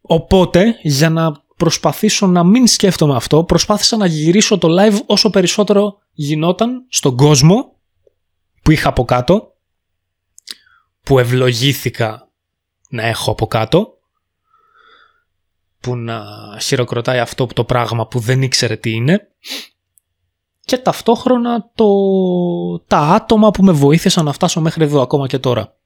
Οπότε, 0.00 0.78
για 0.82 1.10
να 1.10 1.44
προσπαθήσω 1.56 2.26
να 2.26 2.44
μην 2.44 2.66
σκέφτομαι 2.66 3.16
αυτό, 3.16 3.44
προσπάθησα 3.44 3.96
να 3.96 4.06
γυρίσω 4.06 4.58
το 4.58 4.68
live 4.80 4.98
όσο 5.06 5.30
περισσότερο 5.30 5.98
γινόταν 6.12 6.86
στον 6.88 7.16
κόσμο 7.16 7.76
που 8.62 8.70
είχα 8.70 8.88
από 8.88 9.04
κάτω 9.04 9.54
που 11.02 11.18
ευλογήθηκα 11.18 12.28
να 12.88 13.02
έχω 13.02 13.30
από 13.30 13.46
κάτω 13.46 13.98
που 15.80 15.96
να 15.96 16.24
χειροκροτάει 16.60 17.18
αυτό 17.18 17.46
το 17.46 17.64
πράγμα 17.64 18.06
που 18.06 18.18
δεν 18.18 18.42
ήξερε 18.42 18.76
τι 18.76 18.90
είναι 18.90 19.28
και 20.60 20.78
ταυτόχρονα 20.78 21.70
το, 21.74 21.86
τα 22.78 22.98
άτομα 22.98 23.50
που 23.50 23.62
με 23.62 23.72
βοήθησαν 23.72 24.24
να 24.24 24.32
φτάσω 24.32 24.60
μέχρι 24.60 24.84
εδώ 24.84 25.00
ακόμα 25.00 25.26
και 25.26 25.38
τώρα. 25.38 25.76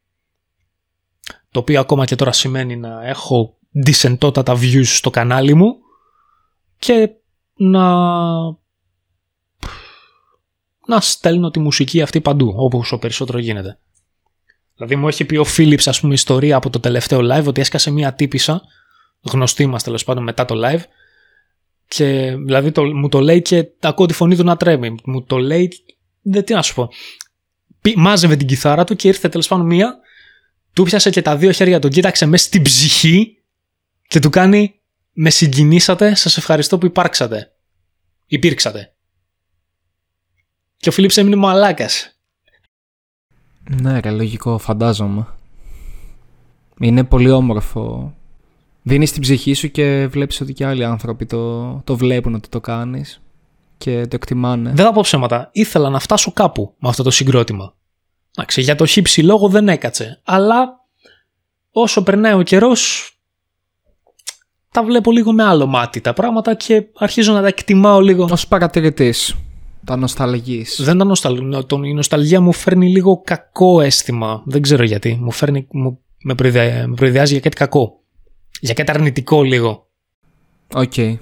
Το 1.52 1.58
οποίο 1.58 1.80
ακόμα 1.80 2.04
και 2.04 2.16
τώρα 2.16 2.32
σημαίνει 2.32 2.76
να 2.76 3.06
έχω 3.06 3.56
δισεντότατα 3.70 4.54
views 4.54 4.84
στο 4.84 5.10
κανάλι 5.10 5.54
μου 5.54 5.74
και 6.78 7.10
να 7.54 7.84
να 10.86 11.00
στέλνω 11.00 11.50
τη 11.50 11.58
μουσική 11.58 12.02
αυτή 12.02 12.20
παντού, 12.20 12.54
όπου 12.56 12.78
όσο 12.78 12.98
περισσότερο 12.98 13.38
γίνεται. 13.38 13.78
Δηλαδή 14.74 14.96
μου 14.96 15.08
έχει 15.08 15.24
πει 15.24 15.36
ο 15.36 15.44
Φίλιπς 15.44 15.88
ας 15.88 16.00
πούμε 16.00 16.14
ιστορία 16.14 16.56
από 16.56 16.70
το 16.70 16.80
τελευταίο 16.80 17.20
live 17.22 17.44
ότι 17.46 17.60
έσκασε 17.60 17.90
μία 17.90 18.14
τύπησα, 18.14 18.62
γνωστή 19.20 19.66
μας 19.66 19.82
τέλος 19.82 20.04
πάντων 20.04 20.22
μετά 20.22 20.44
το 20.44 20.54
live 20.64 20.80
και 21.88 22.36
δηλαδή 22.44 22.72
το, 22.72 22.84
μου 22.84 23.08
το 23.08 23.20
λέει 23.20 23.42
και 23.42 23.68
ακούω 23.80 24.06
τη 24.06 24.14
φωνή 24.14 24.36
του 24.36 24.44
να 24.44 24.56
τρέμει. 24.56 24.94
Μου 25.04 25.22
το 25.22 25.38
λέει, 25.38 25.72
δεν 26.22 26.44
τι 26.44 26.54
να 26.54 26.62
σου 26.62 26.74
πω. 26.74 26.88
Μάζευε 27.96 28.36
την 28.36 28.46
κιθάρα 28.46 28.84
του 28.84 28.96
και 28.96 29.08
ήρθε 29.08 29.28
τέλος 29.28 29.48
πάντων 29.48 29.66
μία, 29.66 29.98
του 30.80 30.86
πιάσε 30.86 31.10
και 31.10 31.22
τα 31.22 31.36
δύο 31.36 31.52
χέρια, 31.52 31.78
τον 31.78 31.90
κοίταξε 31.90 32.26
μέσα 32.26 32.44
στην 32.44 32.62
ψυχή 32.62 33.36
και 34.08 34.18
του 34.18 34.30
κάνει 34.30 34.74
με 35.12 35.30
συγκινήσατε, 35.30 36.14
σας 36.14 36.36
ευχαριστώ 36.36 36.78
που 36.78 36.86
υπάρξατε. 36.86 37.52
Υπήρξατε. 38.26 38.92
Και 40.76 40.88
ο 40.88 40.92
Φίλιπς 40.92 41.16
έμεινε 41.16 41.36
μαλάκας. 41.36 42.18
Ναι, 43.82 44.00
ρε, 44.00 44.10
λογικό, 44.10 44.58
φαντάζομαι. 44.58 45.26
Είναι 46.78 47.04
πολύ 47.04 47.30
όμορφο. 47.30 48.14
Δίνεις 48.82 49.12
την 49.12 49.22
ψυχή 49.22 49.54
σου 49.54 49.70
και 49.70 50.06
βλέπεις 50.06 50.40
ότι 50.40 50.52
και 50.52 50.66
άλλοι 50.66 50.84
άνθρωποι 50.84 51.26
το, 51.26 51.74
το 51.74 51.96
βλέπουν 51.96 52.34
ότι 52.34 52.48
το 52.48 52.60
κάνεις 52.60 53.20
και 53.78 54.06
το 54.06 54.14
εκτιμάνε. 54.16 54.72
Δεν 54.74 54.84
θα 54.84 54.92
πω 54.92 55.00
ψέματα. 55.00 55.48
Ήθελα 55.52 55.90
να 55.90 55.98
φτάσω 55.98 56.32
κάπου 56.32 56.74
με 56.78 56.88
αυτό 56.88 57.02
το 57.02 57.10
συγκρότημα. 57.10 57.74
Εντάξει, 58.36 58.60
για 58.60 58.74
το 58.74 58.86
χύψη 58.86 59.22
λόγο 59.22 59.48
δεν 59.48 59.68
έκατσε. 59.68 60.20
Αλλά 60.24 60.80
όσο 61.70 62.02
περνάει 62.02 62.32
ο 62.32 62.42
καιρός, 62.42 63.12
τα 64.72 64.84
βλέπω 64.84 65.12
λίγο 65.12 65.32
με 65.32 65.44
άλλο 65.44 65.66
μάτι 65.66 66.00
τα 66.00 66.12
πράγματα 66.12 66.54
και 66.54 66.84
αρχίζω 66.94 67.32
να 67.32 67.40
τα 67.40 67.46
εκτιμάω 67.46 68.00
λίγο. 68.00 68.24
Ω 68.24 68.46
παρατηρητής. 68.48 69.36
Τα 69.84 69.96
νοσταλγείς. 69.96 70.80
Δεν 70.82 70.98
τα 70.98 71.04
νοσταλγεί. 71.04 71.48
Η 71.84 71.94
νοσταλγία 71.94 72.40
μου 72.40 72.52
φέρνει 72.52 72.88
λίγο 72.88 73.22
κακό 73.24 73.80
αίσθημα. 73.80 74.42
Δεν 74.46 74.62
ξέρω 74.62 74.84
γιατί. 74.84 75.18
Μου 75.20 75.30
φέρνει, 75.30 75.66
μου, 75.70 76.00
με, 76.22 76.34
προϊδεάζει 76.94 77.32
για 77.32 77.40
κάτι 77.40 77.56
κακό. 77.56 78.00
Για 78.60 78.74
κάτι 78.74 78.90
αρνητικό 78.90 79.42
λίγο. 79.42 79.86
Ok. 80.74 80.92
Okay. 80.96 81.16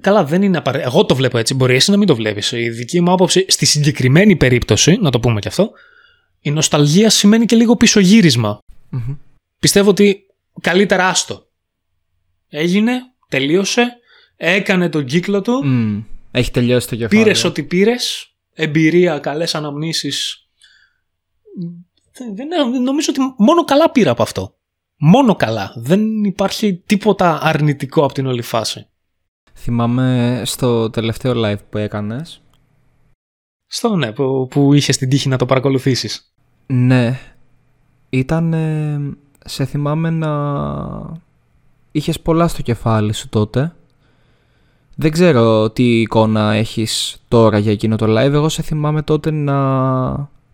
Καλά, 0.00 0.24
δεν 0.24 0.42
είναι 0.42 0.56
απαραίτητο. 0.56 0.90
Εγώ 0.90 1.04
το 1.04 1.14
βλέπω 1.14 1.38
έτσι. 1.38 1.54
Μπορεί 1.54 1.74
εσύ 1.74 1.90
να 1.90 1.96
μην 1.96 2.06
το 2.06 2.14
βλέπεις. 2.14 2.52
Η 2.52 2.68
δική 2.68 3.00
μου 3.00 3.12
άποψη, 3.12 3.44
στη 3.48 3.66
συγκεκριμένη 3.66 4.36
περίπτωση, 4.36 4.98
να 5.00 5.10
το 5.10 5.20
πούμε 5.20 5.40
κι 5.40 5.48
αυτό, 5.48 5.70
η 6.40 6.50
νοσταλγία 6.50 7.10
σημαίνει 7.10 7.46
και 7.46 7.56
λίγο 7.56 7.76
πισωγύρισμα. 7.76 8.58
Mm-hmm. 8.92 9.16
Πιστεύω 9.58 9.90
ότι 9.90 10.26
καλύτερα 10.60 11.08
άστο. 11.08 11.46
Έγινε, 12.48 13.00
τελείωσε, 13.28 13.96
έκανε 14.36 14.88
τον 14.88 15.04
κύκλο 15.04 15.40
του. 15.40 15.62
Mm. 15.64 16.04
Έχει 16.30 16.50
τελειώσει 16.50 16.88
το 16.88 16.96
κεφάλαιο. 16.96 17.22
Πήρες 17.22 17.44
ό,τι 17.44 17.62
πήρες. 17.62 18.34
Εμπειρία, 18.54 19.18
καλές 19.18 19.54
αναμνήσεις. 19.54 20.48
Δεν, 22.34 22.48
νομίζω 22.82 23.12
ότι 23.16 23.34
μόνο 23.38 23.64
καλά 23.64 23.90
πήρα 23.90 24.10
από 24.10 24.22
αυτό. 24.22 24.54
Μόνο 24.96 25.34
καλά. 25.34 25.72
Δεν 25.76 26.24
υπάρχει 26.24 26.82
τίποτα 26.86 27.38
αρνητικό 27.42 28.04
από 28.04 28.12
την 28.12 28.26
όλη 28.26 28.42
φάση. 28.42 28.86
Θυμάμαι 29.54 30.42
στο 30.44 30.90
τελευταίο 30.90 31.32
live 31.36 31.58
που 31.70 31.78
έκανες. 31.78 32.42
Στο 33.66 33.96
ναι, 33.96 34.12
που, 34.12 34.46
που 34.50 34.74
είχες 34.74 34.96
την 34.96 35.08
τύχη 35.08 35.28
να 35.28 35.36
το 35.36 35.46
παρακολουθήσεις. 35.46 36.29
Ναι. 36.72 37.18
Ήταν... 38.10 38.54
σε 39.44 39.64
θυμάμαι 39.64 40.10
να... 40.10 40.30
Είχες 41.92 42.20
πολλά 42.20 42.48
στο 42.48 42.62
κεφάλι 42.62 43.12
σου 43.12 43.28
τότε 43.28 43.74
δεν 45.00 45.10
ξέρω 45.10 45.70
τι 45.70 46.00
εικόνα 46.00 46.52
έχεις 46.52 47.22
τώρα 47.28 47.58
για 47.58 47.72
εκείνο 47.72 47.96
το 47.96 48.06
live. 48.08 48.32
Εγώ 48.32 48.48
σε 48.48 48.62
θυμάμαι 48.62 49.02
τότε 49.02 49.30
να... 49.30 49.58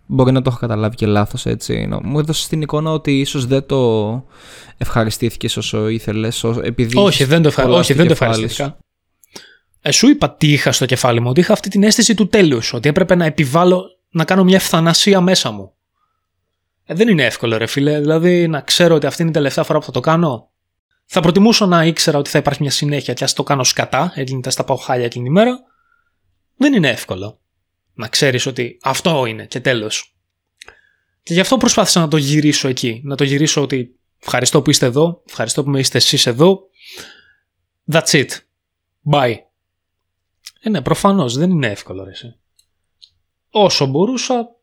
Μπορεί 0.07 0.33
να 0.33 0.42
το 0.42 0.50
έχω 0.50 0.59
καταλάβει 0.59 0.94
και 0.94 1.07
λάθος 1.07 1.46
έτσι. 1.46 1.88
Μου 2.02 2.18
έδωσε 2.18 2.48
την 2.48 2.62
εικόνα 2.62 2.90
ότι 2.90 3.20
ίσως 3.20 3.46
δεν 3.46 3.66
το 3.66 4.24
ευχαριστήθηκες 4.76 5.57
όσο 5.57 5.88
ήθελες. 5.88 6.44
Επειδή 6.62 6.98
όχι, 6.98 7.24
δεν 7.24 7.42
το, 7.42 7.48
ευχα... 7.48 7.64
όχι, 7.68 7.92
δεν 7.92 8.07
το 8.07 8.12
ευχαριστήθηκα. 8.12 8.76
Ε, 9.81 9.90
σου 9.90 10.09
είπα 10.09 10.31
τι 10.31 10.52
είχα 10.52 10.72
στο 10.72 10.87
κεφάλι 10.87 11.20
μου. 11.20 11.29
Ότι 11.31 11.40
είχα 11.40 11.52
αυτή 11.52 11.68
την 11.68 11.83
αίσθηση 11.83 12.14
του 12.14 12.29
τέλους. 12.29 12.72
Ότι 12.72 12.88
έπρεπε 12.88 13.14
να 13.14 13.24
επιβάλλω 13.24 13.85
να 14.11 14.24
κάνω 14.24 14.44
μια 14.44 14.57
ευθανασία 14.57 15.20
μέσα 15.20 15.50
μου. 15.50 15.72
Ε, 16.87 16.94
δεν 16.94 17.09
είναι 17.09 17.25
εύκολο 17.25 17.57
ρε 17.57 17.66
φίλε. 17.66 18.01
Δηλαδή 18.01 18.49
να 18.49 18.61
ξέρω 18.61 18.94
ότι 18.94 19.07
αυτή 19.07 19.22
είναι 19.22 19.31
η 19.31 19.35
τελευταία 19.35 19.64
φορά 19.64 19.79
που 19.79 19.85
θα 19.85 19.92
το 19.92 20.01
κάνω. 20.01 20.51
Θα 21.05 21.20
προτιμούσα 21.20 21.66
να 21.66 21.85
ήξερα 21.85 22.18
ότι 22.18 22.31
θα 22.31 22.38
υπάρχει 22.38 22.62
μια 22.62 22.70
συνέχεια 22.70 23.14
και 23.14 23.25
ας 23.25 23.33
το 23.33 23.42
κάνω 23.42 23.64
σκατά, 23.64 24.12
τα 24.42 24.51
στα 24.51 24.64
πάω 24.64 24.77
χάλια 24.77 25.05
εκείνη 25.05 25.25
την 25.25 25.33
ημέρα. 25.33 25.61
Δεν 26.57 26.72
είναι 26.72 26.88
εύκολο. 26.88 27.40
Να 27.94 28.09
ξέρεις 28.09 28.46
ότι 28.46 28.79
αυτό 28.83 29.27
είναι 29.27 29.46
και 29.46 29.61
τέλος. 29.61 30.16
Και 31.22 31.35
γι' 31.35 31.40
αυτό 31.40 31.57
προσπάθησα 31.57 32.01
να 32.01 32.09
το 32.09 32.16
γυρίσω 32.16 32.68
εκεί. 32.68 33.01
Να 33.05 33.16
το 33.16 33.25
γυρίσω 33.25 33.62
ότι 33.62 33.99
ευχαριστώ 34.22 34.62
που 34.62 34.70
είστε 34.70 34.87
εδώ, 34.87 35.22
ευχαριστώ 35.29 35.64
που 35.64 35.70
με 35.70 35.79
είστε 35.79 35.99
εσείς 35.99 36.27
εδώ. 36.27 36.61
That's 37.92 38.11
it. 38.11 38.29
Bye. 39.12 39.37
Ε, 40.61 40.68
ναι, 40.68 40.83
προφανώς 40.83 41.37
δεν 41.37 41.51
είναι 41.51 41.66
εύκολο, 41.66 42.05
ρε, 42.05 42.11
εσύ. 42.11 42.37
Όσο 43.51 43.87
μπορούσα, 43.87 44.56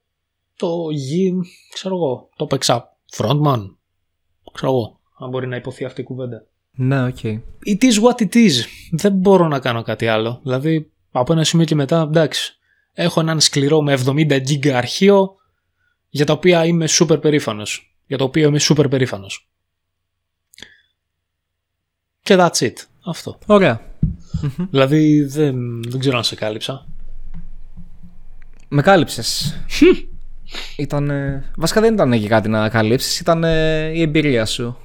το 0.57 0.89
γη, 0.91 1.33
ξέρω 1.73 1.95
εγώ, 1.95 2.29
το 2.35 2.45
παίξα 2.45 2.97
frontman. 3.17 3.75
Ξέρω 4.53 4.71
εγώ, 4.71 4.99
αν 5.19 5.29
μπορεί 5.29 5.47
να 5.47 5.55
ειπωθεί 5.55 5.85
αυτή 5.85 6.01
η 6.01 6.03
κουβέντα. 6.03 6.45
Ναι, 6.71 7.03
ok. 7.05 7.17
Okay. 7.23 7.39
It 7.65 7.83
is 7.83 8.01
what 8.03 8.21
it 8.21 8.35
is. 8.35 8.51
Δεν 8.91 9.13
μπορώ 9.13 9.47
να 9.47 9.59
κάνω 9.59 9.81
κάτι 9.81 10.07
άλλο. 10.07 10.39
Δηλαδή, 10.43 10.91
από 11.11 11.33
ένα 11.33 11.43
σημείο 11.43 11.65
και 11.65 11.75
μετά, 11.75 12.01
εντάξει. 12.01 12.57
έχω 12.93 13.19
έναν 13.19 13.39
σκληρό 13.39 13.81
με 13.81 13.97
70 14.05 14.41
GB 14.47 14.67
αρχείο 14.67 15.35
για 16.09 16.25
τα 16.25 16.33
οποία 16.33 16.65
είμαι 16.65 16.85
super 16.99 17.21
περήφανος. 17.21 17.95
Για 18.07 18.17
το 18.17 18.23
οποίο 18.23 18.47
είμαι 18.47 18.59
super 18.61 18.85
περήφανος. 18.89 19.49
Και 22.21 22.35
that's 22.39 22.57
it. 22.59 22.73
Αυτό. 23.05 23.37
Ωραία. 23.45 23.81
Δηλαδή 24.69 25.23
δεν, 25.23 25.83
δεν 25.83 25.99
ξέρω 25.99 26.17
αν 26.17 26.23
σε 26.23 26.35
κάλυψα. 26.35 26.87
Με 28.67 28.81
κάλυψες. 28.81 29.55
Ήταν. 30.77 31.11
Βασικά 31.55 31.81
δεν 31.81 31.93
ήταν 31.93 32.11
και 32.11 32.27
κάτι 32.27 32.49
να 32.49 32.69
καλύψεις, 32.69 33.19
ήταν 33.19 33.43
η 33.93 34.01
εμπειρία 34.01 34.45
σου. 34.45 34.77